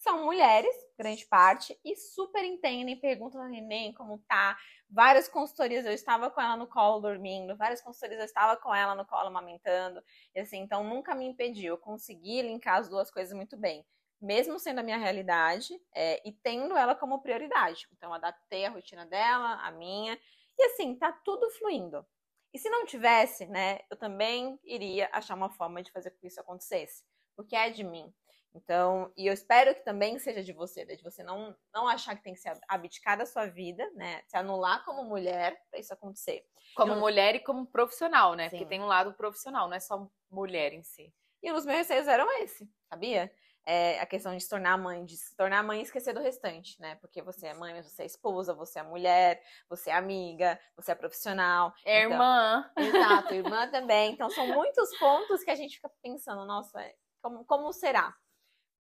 são 0.04 0.26
mulheres, 0.26 0.76
grande 0.98 1.26
parte, 1.26 1.80
e 1.84 1.96
super 1.96 2.44
entendem, 2.44 3.00
perguntam 3.00 3.42
a 3.42 3.48
neném 3.48 3.94
como 3.94 4.20
tá. 4.28 4.58
Várias 4.90 5.30
consultorias 5.30 5.86
eu 5.86 5.94
estava 5.94 6.30
com 6.30 6.42
ela 6.42 6.58
no 6.58 6.68
colo 6.68 7.00
dormindo, 7.00 7.56
várias 7.56 7.82
consultorias 7.82 8.20
eu 8.20 8.26
estava 8.26 8.58
com 8.58 8.76
ela 8.76 8.94
no 8.94 9.06
colo 9.06 9.28
amamentando. 9.28 10.04
E 10.36 10.42
assim, 10.42 10.60
então 10.60 10.84
nunca 10.84 11.16
me 11.16 11.26
impediu. 11.26 11.74
Eu 11.74 11.78
consegui 11.78 12.42
linkar 12.42 12.80
as 12.80 12.90
duas 12.90 13.10
coisas 13.10 13.34
muito 13.34 13.56
bem. 13.58 13.86
Mesmo 14.22 14.60
sendo 14.60 14.80
a 14.80 14.84
minha 14.84 14.98
realidade 14.98 15.74
é, 15.96 16.22
e 16.28 16.32
tendo 16.32 16.78
ela 16.78 16.96
como 16.96 17.22
prioridade. 17.22 17.88
Então, 17.92 18.14
adaptei 18.14 18.66
a 18.66 18.70
rotina 18.70 19.06
dela, 19.06 19.56
a 19.56 19.72
minha. 19.72 20.18
E 20.58 20.64
assim, 20.66 20.96
tá 20.96 21.12
tudo 21.12 21.50
fluindo. 21.52 22.06
E 22.54 22.60
se 22.60 22.70
não 22.70 22.86
tivesse, 22.86 23.48
né, 23.48 23.80
eu 23.90 23.98
também 23.98 24.60
iria 24.64 25.10
achar 25.12 25.36
uma 25.36 25.50
forma 25.50 25.82
de 25.82 25.92
fazer 25.92 26.12
com 26.12 26.20
que 26.20 26.28
isso 26.28 26.40
acontecesse. 26.40 27.04
Porque 27.36 27.56
é 27.56 27.70
de 27.70 27.84
mim. 27.84 28.14
Então, 28.56 29.12
e 29.18 29.26
eu 29.26 29.34
espero 29.34 29.74
que 29.74 29.84
também 29.84 30.20
seja 30.20 30.44
de 30.44 30.54
você, 30.54 30.86
de 30.86 31.04
você 31.04 31.24
não, 31.24 31.56
não 31.74 31.88
achar 31.88 32.16
que 32.16 32.24
tem 32.24 32.34
que 32.34 32.40
se 32.40 32.50
abdicar 32.68 33.18
da 33.18 33.26
sua 33.26 33.48
vida, 33.48 33.90
né? 33.96 34.22
Se 34.28 34.38
anular 34.38 34.86
como 34.86 35.04
mulher 35.04 35.60
para 35.70 35.80
isso 35.80 35.92
acontecer. 35.92 36.46
Como 36.76 36.94
eu... 36.94 37.00
mulher 37.00 37.36
e 37.36 37.40
como 37.40 37.66
profissional, 37.66 38.36
né? 38.36 38.46
Sim. 38.46 38.58
Porque 38.58 38.70
tem 38.70 38.82
um 38.82 38.86
lado 38.86 39.14
profissional, 39.14 39.68
não 39.68 39.76
é 39.76 39.80
só 39.80 40.08
mulher 40.30 40.72
em 40.72 40.84
si. 40.84 41.12
E 41.42 41.52
os 41.52 41.66
meus 41.66 41.80
receios 41.80 42.08
eram 42.08 42.32
esse, 42.42 42.70
sabia? 42.88 43.32
É 43.66 44.00
a 44.00 44.06
questão 44.06 44.36
de 44.36 44.44
se 44.44 44.50
tornar 44.50 44.78
mãe, 44.78 45.04
de 45.06 45.16
se 45.16 45.36
tornar 45.36 45.64
mãe 45.64 45.80
e 45.80 45.84
esquecer 45.84 46.14
do 46.14 46.22
restante, 46.22 46.80
né? 46.80 46.96
Porque 46.96 47.22
você 47.22 47.48
é 47.48 47.54
mãe, 47.54 47.82
você 47.82 48.04
é 48.04 48.06
esposa, 48.06 48.54
você 48.54 48.80
é 48.80 48.84
mulher, 48.84 49.42
você 49.68 49.90
é 49.90 49.96
amiga, 49.96 50.60
você 50.76 50.92
é 50.92 50.96
profissional. 50.96 51.74
É 51.86 52.00
então... 52.04 52.12
irmã. 52.12 52.72
Exato, 52.78 53.34
irmã 53.34 53.68
também. 53.70 54.12
Então 54.12 54.30
são 54.30 54.46
muitos 54.48 54.96
pontos 54.98 55.44
que 55.44 55.50
a 55.50 55.56
gente 55.56 55.78
fica 55.78 55.90
pensando, 56.02 56.46
nossa, 56.46 56.80
como, 57.22 57.46
como 57.46 57.72
será? 57.72 58.14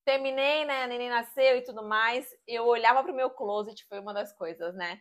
Terminei, 0.05 0.65
né? 0.65 0.85
A 0.85 0.87
neném 0.87 1.09
nasceu 1.09 1.57
e 1.57 1.65
tudo 1.65 1.83
mais. 1.83 2.29
Eu 2.47 2.67
olhava 2.67 3.03
pro 3.03 3.15
meu 3.15 3.31
closet, 3.31 3.85
foi 3.87 4.01
uma 4.01 4.13
das 4.13 4.33
coisas, 4.33 4.75
né? 4.75 5.01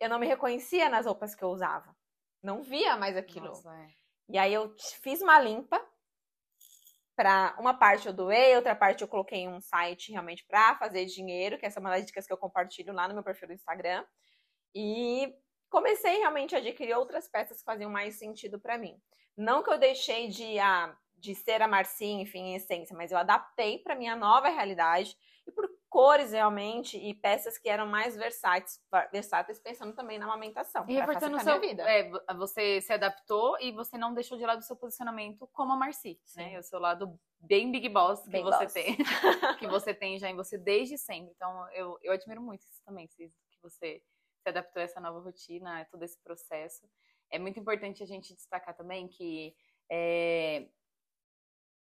Eu 0.00 0.08
não 0.08 0.18
me 0.18 0.26
reconhecia 0.26 0.88
nas 0.88 1.06
roupas 1.06 1.34
que 1.34 1.42
eu 1.42 1.48
usava. 1.48 1.94
Não 2.42 2.62
via 2.62 2.96
mais 2.96 3.16
aquilo. 3.16 3.46
Nossa, 3.46 3.70
é. 3.74 3.88
E 4.28 4.38
aí 4.38 4.54
eu 4.54 4.74
fiz 5.02 5.20
uma 5.22 5.38
limpa. 5.40 5.84
Pra 7.16 7.56
uma 7.58 7.74
parte 7.74 8.06
eu 8.06 8.12
doei, 8.12 8.54
outra 8.54 8.76
parte 8.76 9.02
eu 9.02 9.08
coloquei 9.08 9.40
em 9.40 9.48
um 9.48 9.60
site 9.60 10.12
realmente 10.12 10.46
para 10.46 10.78
fazer 10.78 11.04
dinheiro, 11.06 11.58
que 11.58 11.66
essa 11.66 11.80
é 11.80 11.80
uma 11.80 11.90
das 11.90 12.06
dicas 12.06 12.24
que 12.24 12.32
eu 12.32 12.38
compartilho 12.38 12.92
lá 12.92 13.08
no 13.08 13.14
meu 13.14 13.24
perfil 13.24 13.48
do 13.48 13.54
Instagram. 13.54 14.06
E 14.72 15.34
comecei 15.68 16.18
realmente 16.18 16.54
a 16.54 16.58
adquirir 16.58 16.94
outras 16.94 17.28
peças 17.28 17.58
que 17.58 17.64
faziam 17.64 17.90
mais 17.90 18.16
sentido 18.20 18.60
para 18.60 18.78
mim. 18.78 18.96
Não 19.36 19.64
que 19.64 19.70
eu 19.70 19.78
deixei 19.78 20.28
de 20.28 20.60
ah, 20.60 20.96
de 21.18 21.34
ser 21.34 21.60
a 21.62 21.68
Marcinha, 21.68 22.22
enfim, 22.22 22.40
em 22.40 22.54
essência, 22.54 22.96
mas 22.96 23.10
eu 23.10 23.18
adaptei 23.18 23.78
para 23.78 23.94
minha 23.94 24.14
nova 24.14 24.48
realidade 24.48 25.16
e 25.46 25.52
por 25.52 25.68
cores 25.88 26.32
realmente 26.32 26.98
e 26.98 27.14
peças 27.14 27.56
que 27.56 27.68
eram 27.68 27.86
mais 27.86 28.14
versáteis, 28.14 28.80
versáteis 29.10 29.58
pensando 29.58 29.94
também 29.94 30.18
na 30.18 30.26
amamentação. 30.26 30.84
E 30.86 30.94
reforçando 30.94 31.40
seu 31.40 31.60
vida. 31.60 31.82
É, 31.82 32.10
você 32.34 32.80
se 32.80 32.92
adaptou 32.92 33.56
e 33.60 33.72
você 33.72 33.96
não 33.96 34.12
deixou 34.12 34.36
de 34.36 34.44
lado 34.44 34.58
o 34.58 34.62
seu 34.62 34.76
posicionamento 34.76 35.48
como 35.52 35.72
a 35.72 35.76
Marci, 35.76 36.20
né? 36.36 36.58
O 36.58 36.62
seu 36.62 36.78
lado 36.78 37.18
bem 37.40 37.70
big 37.72 37.88
boss 37.88 38.22
que 38.22 38.30
bem 38.30 38.44
você 38.44 38.64
boss. 38.64 38.72
tem, 38.72 38.96
que 39.58 39.66
você 39.66 39.94
tem 39.94 40.18
já 40.18 40.28
em 40.28 40.36
você 40.36 40.58
desde 40.58 40.98
sempre. 40.98 41.32
Então 41.34 41.68
eu, 41.72 41.98
eu 42.02 42.12
admiro 42.12 42.42
muito 42.42 42.62
isso 42.62 42.82
também, 42.84 43.08
que 43.08 43.32
você 43.62 44.02
se 44.42 44.48
adaptou 44.48 44.80
a 44.80 44.84
essa 44.84 45.00
nova 45.00 45.20
rotina, 45.20 45.80
a 45.80 45.84
todo 45.86 46.02
esse 46.02 46.18
processo. 46.22 46.88
É 47.30 47.38
muito 47.38 47.58
importante 47.58 48.02
a 48.02 48.06
gente 48.06 48.34
destacar 48.34 48.74
também 48.76 49.08
que 49.08 49.54
é, 49.90 50.68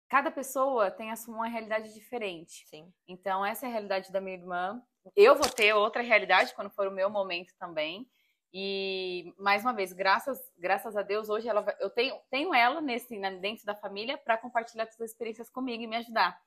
cada 0.10 0.32
pessoa 0.32 0.90
tem 0.90 1.12
uma 1.28 1.48
realidade 1.48 1.94
diferente. 1.94 2.66
Sim. 2.68 2.92
Então, 3.08 3.46
essa 3.46 3.66
é 3.66 3.70
a 3.70 3.72
realidade 3.72 4.12
da 4.12 4.22
minha 4.22 4.38
irmã. 4.38 4.82
Eu 5.16 5.36
vou 5.36 5.50
ter 5.50 5.74
outra 5.74 6.02
realidade 6.02 6.54
quando 6.54 6.70
for 6.70 6.88
o 6.88 6.92
meu 6.92 7.10
momento 7.10 7.54
também. 7.58 8.10
E 8.54 9.34
mais 9.38 9.62
uma 9.62 9.74
vez, 9.74 9.92
graças, 9.92 10.40
graças 10.58 10.96
a 10.96 11.02
Deus, 11.02 11.30
hoje 11.30 11.48
ela, 11.48 11.66
eu 11.80 11.90
tenho, 11.90 12.18
tenho 12.30 12.54
ela 12.54 12.82
nesse 12.82 13.20
dentro 13.40 13.66
da 13.66 13.76
família 13.76 14.18
para 14.18 14.38
compartilhar 14.38 14.88
suas 14.92 15.12
experiências 15.12 15.50
comigo 15.50 15.84
e 15.84 15.88
me 15.88 15.98
ajudar. 15.98 16.42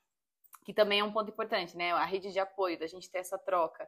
Que 0.65 0.73
também 0.73 0.99
é 0.99 1.03
um 1.03 1.11
ponto 1.11 1.29
importante, 1.29 1.77
né? 1.77 1.91
A 1.91 2.05
rede 2.05 2.31
de 2.31 2.39
apoio, 2.39 2.79
da 2.79 2.87
gente 2.87 3.09
ter 3.09 3.19
essa 3.19 3.37
troca. 3.37 3.87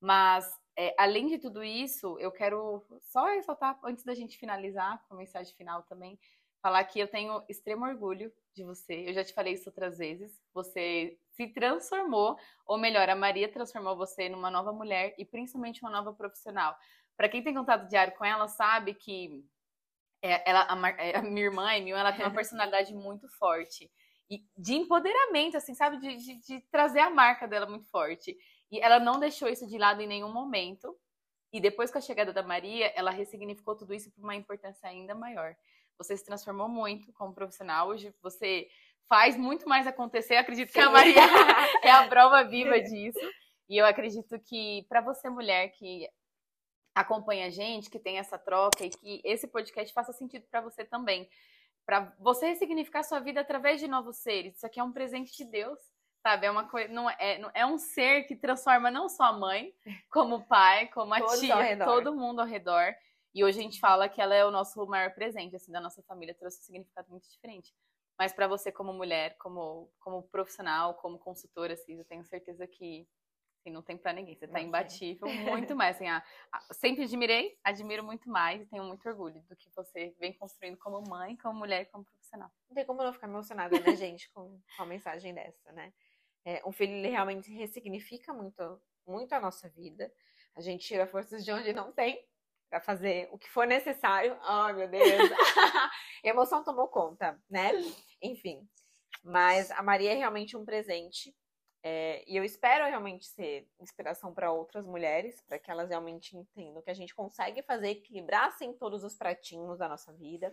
Mas, 0.00 0.46
é, 0.76 0.94
além 0.98 1.28
de 1.28 1.38
tudo 1.38 1.64
isso, 1.64 2.18
eu 2.18 2.30
quero 2.30 2.84
só 3.00 3.24
ressaltar, 3.26 3.78
antes 3.82 4.04
da 4.04 4.14
gente 4.14 4.36
finalizar, 4.36 5.02
com 5.08 5.14
a 5.14 5.18
mensagem 5.18 5.54
final 5.54 5.82
também, 5.84 6.18
falar 6.64 6.82
que 6.84 6.98
eu 6.98 7.06
tenho 7.06 7.44
extremo 7.46 7.84
orgulho 7.84 8.32
de 8.54 8.64
você. 8.64 9.04
Eu 9.06 9.12
já 9.12 9.22
te 9.22 9.34
falei 9.34 9.52
isso 9.52 9.68
outras 9.68 9.98
vezes. 9.98 10.40
Você 10.54 11.18
se 11.32 11.48
transformou, 11.48 12.38
ou 12.64 12.78
melhor, 12.78 13.06
a 13.10 13.14
Maria 13.14 13.52
transformou 13.52 13.94
você 13.94 14.30
numa 14.30 14.50
nova 14.50 14.72
mulher 14.72 15.14
e 15.18 15.26
principalmente 15.26 15.82
uma 15.82 15.90
nova 15.90 16.14
profissional. 16.14 16.74
Para 17.18 17.28
quem 17.28 17.42
tem 17.42 17.52
contato 17.52 17.86
diário 17.86 18.14
com 18.14 18.24
ela, 18.24 18.48
sabe 18.48 18.94
que 18.94 19.44
é, 20.22 20.48
ela, 20.48 20.66
a, 20.66 20.88
é, 21.02 21.18
a 21.18 21.22
minha 21.22 21.44
irmã, 21.44 21.70
Emil, 21.74 21.98
ela 21.98 22.14
tem 22.14 22.24
uma 22.24 22.32
personalidade 22.40 22.94
muito 22.94 23.28
forte. 23.28 23.92
E 24.30 24.42
de 24.56 24.72
empoderamento, 24.72 25.58
assim, 25.58 25.74
sabe? 25.74 25.98
De, 25.98 26.16
de, 26.16 26.40
de 26.46 26.60
trazer 26.70 27.00
a 27.00 27.10
marca 27.10 27.46
dela 27.46 27.66
muito 27.66 27.84
forte. 27.90 28.34
E 28.70 28.80
ela 28.80 28.98
não 28.98 29.20
deixou 29.20 29.50
isso 29.50 29.66
de 29.66 29.76
lado 29.76 30.00
em 30.00 30.06
nenhum 30.06 30.32
momento. 30.32 30.98
E 31.52 31.60
depois 31.60 31.90
com 31.90 31.98
a 31.98 32.00
chegada 32.00 32.32
da 32.32 32.42
Maria, 32.42 32.86
ela 32.96 33.10
ressignificou 33.10 33.76
tudo 33.76 33.92
isso 33.92 34.10
para 34.10 34.24
uma 34.24 34.34
importância 34.34 34.88
ainda 34.88 35.14
maior. 35.14 35.54
Você 35.98 36.16
se 36.16 36.24
transformou 36.24 36.68
muito 36.68 37.12
como 37.12 37.34
profissional. 37.34 37.88
Hoje 37.88 38.14
você 38.22 38.68
faz 39.08 39.36
muito 39.36 39.68
mais 39.68 39.86
acontecer. 39.86 40.36
Acredito 40.36 40.68
Sim. 40.68 40.74
que 40.74 40.80
a 40.80 40.90
Maria 40.90 41.14
é 41.82 41.90
a 41.90 42.08
prova 42.08 42.42
viva 42.44 42.80
disso. 42.80 43.20
E 43.68 43.76
eu 43.76 43.86
acredito 43.86 44.38
que 44.40 44.84
para 44.88 45.00
você, 45.00 45.28
mulher 45.28 45.68
que 45.70 46.08
acompanha 46.94 47.46
a 47.46 47.50
gente, 47.50 47.90
que 47.90 47.98
tem 47.98 48.18
essa 48.18 48.38
troca 48.38 48.84
e 48.84 48.90
que 48.90 49.20
esse 49.24 49.48
podcast 49.48 49.92
faça 49.92 50.12
sentido 50.12 50.46
para 50.50 50.60
você 50.60 50.84
também. 50.84 51.28
Para 51.86 52.14
você 52.18 52.46
ressignificar 52.46 53.02
sua 53.02 53.20
vida 53.20 53.40
através 53.40 53.80
de 53.80 53.88
novos 53.88 54.16
seres. 54.18 54.56
Isso 54.56 54.66
aqui 54.66 54.80
é 54.80 54.84
um 54.84 54.92
presente 54.92 55.36
de 55.36 55.44
Deus 55.44 55.78
sabe? 56.24 56.46
É 56.46 56.50
uma 56.50 56.64
coisa, 56.64 56.90
não 56.90 57.10
é, 57.10 57.38
é 57.52 57.66
um 57.66 57.76
ser 57.76 58.22
que 58.22 58.34
transforma 58.34 58.90
não 58.90 59.10
só 59.10 59.24
a 59.24 59.32
mãe, 59.32 59.74
como 60.10 60.36
o 60.36 60.42
pai, 60.42 60.86
como 60.86 61.12
a 61.12 61.20
Todos 61.20 61.38
tia, 61.38 61.76
todo 61.84 62.16
mundo 62.16 62.40
ao 62.40 62.46
redor. 62.46 62.94
E 63.34 63.42
hoje 63.42 63.58
a 63.58 63.62
gente 63.62 63.80
fala 63.80 64.08
que 64.08 64.20
ela 64.20 64.34
é 64.34 64.44
o 64.44 64.50
nosso 64.50 64.86
maior 64.86 65.12
presente, 65.12 65.56
assim, 65.56 65.72
da 65.72 65.80
nossa 65.80 66.02
família, 66.02 66.34
trouxe 66.34 66.60
um 66.60 66.62
significado 66.62 67.10
muito 67.10 67.28
diferente. 67.28 67.74
Mas 68.16 68.32
para 68.32 68.46
você 68.46 68.70
como 68.70 68.92
mulher, 68.92 69.36
como, 69.38 69.90
como 69.98 70.22
profissional, 70.22 70.94
como 70.94 71.18
consultora, 71.18 71.74
assim, 71.74 71.98
eu 71.98 72.04
tenho 72.04 72.24
certeza 72.24 72.66
que 72.66 73.08
assim, 73.64 73.70
não 73.70 73.82
tem 73.82 73.96
para 73.96 74.12
ninguém. 74.12 74.36
Você 74.36 74.46
tá 74.46 74.60
imbatível, 74.60 75.26
muito 75.28 75.74
mais. 75.74 75.96
Assim, 75.96 76.06
a, 76.06 76.22
a, 76.52 76.74
sempre 76.74 77.04
admirei, 77.04 77.58
admiro 77.64 78.04
muito 78.04 78.28
mais 78.28 78.62
e 78.62 78.66
tenho 78.66 78.84
muito 78.84 79.08
orgulho 79.08 79.42
do 79.48 79.56
que 79.56 79.70
você 79.74 80.14
vem 80.20 80.32
construindo 80.32 80.76
como 80.76 81.02
mãe, 81.08 81.36
como 81.36 81.58
mulher, 81.58 81.86
como 81.86 82.04
profissional. 82.04 82.50
Não 82.68 82.74
tem 82.74 82.84
como 82.84 83.02
não 83.02 83.12
ficar 83.12 83.26
emocionada, 83.26 83.80
né, 83.80 83.96
gente, 83.96 84.30
com, 84.30 84.60
com 84.76 84.82
uma 84.82 84.86
mensagem 84.86 85.34
dessa, 85.34 85.72
né? 85.72 85.92
É, 86.44 86.62
um 86.66 86.72
filho, 86.72 86.92
ele 86.92 87.08
realmente 87.08 87.50
ressignifica 87.52 88.32
muito, 88.32 88.80
muito 89.06 89.32
a 89.32 89.40
nossa 89.40 89.68
vida. 89.70 90.12
A 90.54 90.60
gente 90.60 90.86
tira 90.86 91.06
forças 91.06 91.44
de 91.44 91.50
onde 91.50 91.72
não 91.72 91.90
tem, 91.90 92.22
para 92.74 92.80
fazer 92.80 93.28
o 93.30 93.38
que 93.38 93.48
for 93.48 93.68
necessário. 93.68 94.36
Ai, 94.42 94.72
oh, 94.72 94.76
meu 94.76 94.88
Deus. 94.88 95.30
a 95.30 95.90
emoção 96.28 96.64
tomou 96.64 96.88
conta, 96.88 97.40
né? 97.48 97.70
Enfim. 98.20 98.68
Mas 99.22 99.70
a 99.70 99.80
Maria 99.80 100.10
é 100.10 100.16
realmente 100.16 100.56
um 100.56 100.64
presente. 100.64 101.32
É, 101.84 102.24
e 102.26 102.36
eu 102.36 102.42
espero 102.42 102.84
realmente 102.84 103.26
ser 103.26 103.68
inspiração 103.78 104.34
para 104.34 104.50
outras 104.50 104.84
mulheres, 104.84 105.40
para 105.42 105.56
que 105.56 105.70
elas 105.70 105.90
realmente 105.90 106.36
entendam 106.36 106.82
que 106.82 106.90
a 106.90 106.94
gente 106.94 107.14
consegue 107.14 107.62
fazer 107.62 107.90
equilibrar 107.90 108.50
sem 108.58 108.72
todos 108.72 109.04
os 109.04 109.14
pratinhos 109.14 109.78
da 109.78 109.88
nossa 109.88 110.12
vida, 110.12 110.52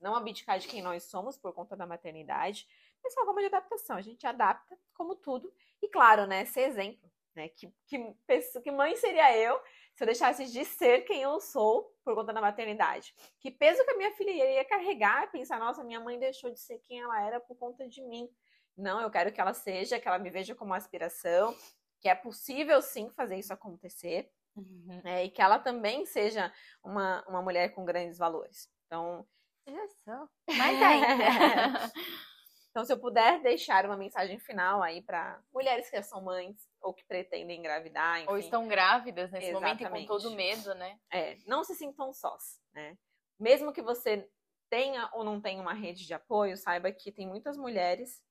não 0.00 0.16
abdicar 0.16 0.58
de 0.58 0.66
quem 0.66 0.82
nós 0.82 1.04
somos 1.04 1.38
por 1.38 1.52
conta 1.52 1.76
da 1.76 1.86
maternidade, 1.86 2.66
mas 3.00 3.16
é 3.16 3.20
uma 3.20 3.40
de 3.40 3.46
adaptação. 3.46 3.96
A 3.96 4.02
gente 4.02 4.26
adapta 4.26 4.76
como 4.92 5.14
tudo. 5.14 5.52
E 5.80 5.88
claro, 5.88 6.26
né, 6.26 6.44
ser 6.46 6.62
exemplo. 6.62 7.08
Né? 7.32 7.48
Que, 7.48 7.72
que, 7.86 8.16
que 8.60 8.70
mãe 8.72 8.96
seria 8.96 9.36
eu 9.36 9.60
se 10.00 10.04
eu 10.04 10.06
deixasse 10.06 10.46
de 10.46 10.64
ser 10.64 11.02
quem 11.02 11.20
eu 11.20 11.38
sou 11.40 11.94
por 12.02 12.14
conta 12.14 12.32
da 12.32 12.40
maternidade? 12.40 13.14
Que 13.38 13.50
peso 13.50 13.84
que 13.84 13.90
a 13.90 13.96
minha 13.98 14.10
filha 14.12 14.30
ia 14.30 14.64
carregar, 14.64 15.30
pensar, 15.30 15.58
nossa, 15.58 15.84
minha 15.84 16.00
mãe 16.00 16.18
deixou 16.18 16.50
de 16.50 16.58
ser 16.58 16.78
quem 16.78 17.00
ela 17.00 17.20
era 17.20 17.38
por 17.38 17.54
conta 17.58 17.86
de 17.86 18.02
mim. 18.04 18.26
Não, 18.74 18.98
eu 18.98 19.10
quero 19.10 19.30
que 19.30 19.38
ela 19.38 19.52
seja, 19.52 20.00
que 20.00 20.08
ela 20.08 20.18
me 20.18 20.30
veja 20.30 20.54
como 20.54 20.70
uma 20.70 20.78
aspiração. 20.78 21.54
que 22.00 22.08
é 22.08 22.14
possível 22.14 22.80
sim 22.80 23.10
fazer 23.10 23.36
isso 23.36 23.52
acontecer 23.52 24.32
uhum. 24.56 25.02
é, 25.04 25.26
e 25.26 25.30
que 25.30 25.42
ela 25.42 25.58
também 25.58 26.06
seja 26.06 26.50
uma, 26.82 27.22
uma 27.28 27.42
mulher 27.42 27.74
com 27.74 27.84
grandes 27.84 28.16
valores. 28.16 28.70
Então, 28.86 29.28
já 29.68 29.86
sou. 30.02 30.30
Mais 30.56 30.82
ainda. 30.82 31.92
então, 32.70 32.84
se 32.84 32.92
eu 32.92 32.98
puder 32.98 33.42
deixar 33.42 33.84
uma 33.84 33.96
mensagem 33.96 34.38
final 34.38 34.80
aí 34.80 35.02
para 35.02 35.42
mulheres 35.52 35.90
que 35.90 36.00
são 36.02 36.22
mães 36.22 36.56
ou 36.80 36.94
que 36.94 37.04
pretendem 37.04 37.58
engravidar, 37.58 38.18
enfim. 38.18 38.30
ou 38.30 38.38
estão 38.38 38.68
grávidas 38.68 39.30
nesse 39.32 39.48
Exatamente. 39.48 39.82
momento 39.84 39.96
e 39.96 40.06
com 40.06 40.06
todo 40.06 40.36
medo, 40.36 40.74
né? 40.74 40.98
É, 41.12 41.36
não 41.46 41.64
se 41.64 41.74
sintam 41.74 42.12
sós, 42.12 42.60
né? 42.72 42.96
Mesmo 43.38 43.72
que 43.72 43.82
você 43.82 44.30
tenha 44.70 45.10
ou 45.12 45.24
não 45.24 45.40
tenha 45.40 45.60
uma 45.60 45.74
rede 45.74 46.06
de 46.06 46.14
apoio, 46.14 46.56
saiba 46.56 46.92
que 46.92 47.10
tem 47.10 47.26
muitas 47.26 47.56
mulheres 47.56 48.22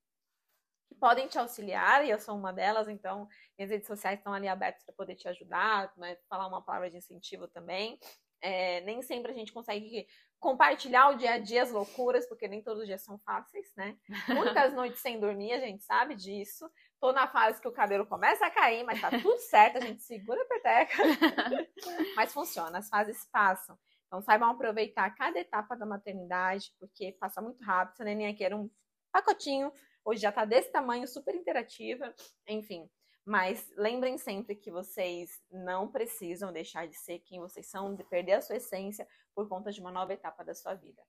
que 0.88 0.96
podem 0.96 1.28
te 1.28 1.38
auxiliar, 1.38 2.06
e 2.06 2.10
eu 2.10 2.18
sou 2.18 2.36
uma 2.36 2.54
delas, 2.54 2.88
então 2.88 3.28
minhas 3.58 3.70
redes 3.70 3.88
sociais 3.88 4.20
estão 4.20 4.34
ali 4.34 4.48
abertas 4.48 4.84
para 4.86 4.96
poder 4.96 5.16
te 5.16 5.28
ajudar, 5.28 5.94
né, 5.98 6.18
falar 6.30 6.48
uma 6.48 6.64
palavra 6.64 6.90
de 6.90 6.98
incentivo 6.98 7.48
também. 7.48 8.00
É, 8.42 8.80
nem 8.82 9.02
sempre 9.02 9.32
a 9.32 9.36
gente 9.36 9.52
consegue 9.52 10.08
compartilhar 10.40 11.10
o 11.10 11.16
dia 11.16 11.34
a 11.34 11.38
dia, 11.38 11.64
as 11.64 11.72
loucuras, 11.72 12.28
porque 12.28 12.48
nem 12.48 12.64
todos 12.64 12.82
os 12.82 12.88
dias 12.88 13.04
são 13.04 13.20
fáceis, 13.20 13.72
né? 13.76 13.98
Muitas 14.64 14.74
noites 14.74 15.02
sem 15.02 15.20
dormir, 15.20 15.54
a 15.54 15.60
gente 15.60 15.84
sabe 15.84 16.16
disso. 16.16 16.70
Tô 17.00 17.12
na 17.12 17.28
fase 17.28 17.62
que 17.62 17.68
o 17.68 17.72
cabelo 17.72 18.06
começa 18.06 18.46
a 18.46 18.52
cair, 18.52 18.84
mas 18.84 19.00
tá 19.00 19.10
tudo 19.10 19.38
certo, 19.40 19.78
a 19.78 19.82
gente 19.82 20.04
segura 20.04 20.42
a 20.42 20.46
peteca. 20.46 20.94
mas 22.16 22.34
funciona, 22.34 22.80
as 22.80 22.90
fases 22.90 23.26
passam. 23.32 23.78
Então 24.08 24.22
saibam 24.22 24.50
aproveitar 24.50 25.14
cada 25.16 25.40
etapa 25.40 25.76
da 25.76 25.86
maternidade, 25.86 26.74
porque 26.80 27.16
passa 27.20 27.42
muito 27.42 27.64
rápido. 27.64 27.94
Essa 27.94 28.04
neném 28.04 28.28
aqui 28.28 28.44
era 28.44 28.56
um 28.56 28.70
pacotinho, 29.12 29.72
hoje 30.04 30.22
já 30.22 30.32
tá 30.32 30.46
desse 30.46 30.72
tamanho, 30.72 31.08
super 31.08 31.36
interativa, 31.36 32.14
enfim. 32.48 32.90
Mas 33.30 33.72
lembrem 33.78 34.18
sempre 34.18 34.56
que 34.56 34.72
vocês 34.72 35.40
não 35.52 35.88
precisam 35.88 36.52
deixar 36.52 36.88
de 36.88 36.96
ser 36.96 37.20
quem 37.20 37.40
vocês 37.40 37.68
são, 37.68 37.94
de 37.94 38.04
perder 38.04 38.32
a 38.32 38.42
sua 38.42 38.56
essência 38.56 39.08
por 39.36 39.48
conta 39.48 39.72
de 39.72 39.80
uma 39.80 39.92
nova 39.92 40.12
etapa 40.12 40.44
da 40.44 40.56
sua 40.56 40.74
vida. 40.74 41.00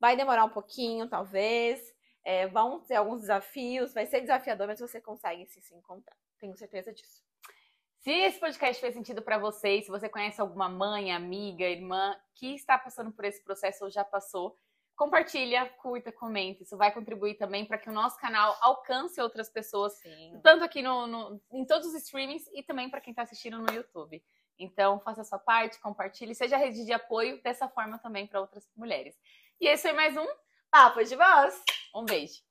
Vai 0.00 0.16
demorar 0.16 0.46
um 0.46 0.48
pouquinho, 0.48 1.06
talvez, 1.06 1.94
é, 2.24 2.46
vão 2.46 2.80
ter 2.80 2.94
alguns 2.94 3.20
desafios, 3.20 3.92
vai 3.92 4.06
ser 4.06 4.22
desafiador, 4.22 4.66
mas 4.66 4.80
você 4.80 5.02
consegue 5.02 5.44
se, 5.44 5.60
se 5.60 5.74
encontrar. 5.74 6.16
Tenho 6.38 6.56
certeza 6.56 6.94
disso. 6.94 7.22
Se 7.98 8.10
esse 8.10 8.40
podcast 8.40 8.80
fez 8.80 8.94
sentido 8.94 9.20
para 9.20 9.36
vocês, 9.36 9.84
se 9.84 9.90
você 9.90 10.08
conhece 10.08 10.40
alguma 10.40 10.70
mãe, 10.70 11.12
amiga, 11.12 11.66
irmã 11.66 12.18
que 12.34 12.54
está 12.54 12.78
passando 12.78 13.12
por 13.12 13.26
esse 13.26 13.44
processo 13.44 13.84
ou 13.84 13.90
já 13.90 14.02
passou, 14.02 14.58
compartilha, 14.96 15.68
curta, 15.80 16.12
comenta. 16.12 16.62
Isso 16.62 16.76
vai 16.76 16.92
contribuir 16.92 17.34
também 17.34 17.64
para 17.64 17.78
que 17.78 17.88
o 17.88 17.92
nosso 17.92 18.18
canal 18.18 18.56
alcance 18.60 19.20
outras 19.20 19.48
pessoas, 19.50 19.94
Sim. 19.94 20.40
tanto 20.42 20.64
aqui 20.64 20.82
no, 20.82 21.06
no, 21.06 21.42
em 21.52 21.64
todos 21.64 21.88
os 21.88 21.94
streamings 21.94 22.46
e 22.52 22.62
também 22.62 22.88
para 22.88 23.00
quem 23.00 23.10
está 23.10 23.22
assistindo 23.22 23.58
no 23.58 23.72
YouTube. 23.72 24.22
Então, 24.58 25.00
faça 25.00 25.22
a 25.22 25.24
sua 25.24 25.38
parte, 25.38 25.80
compartilhe, 25.80 26.34
seja 26.34 26.56
rede 26.56 26.84
de 26.84 26.92
apoio 26.92 27.42
dessa 27.42 27.68
forma 27.68 27.98
também 27.98 28.26
para 28.26 28.40
outras 28.40 28.70
mulheres. 28.76 29.16
E 29.60 29.66
esse 29.66 29.82
foi 29.82 29.92
mais 29.92 30.16
um 30.16 30.26
Papo 30.70 31.02
de 31.02 31.16
Voz. 31.16 31.62
Um 31.94 32.04
beijo. 32.04 32.42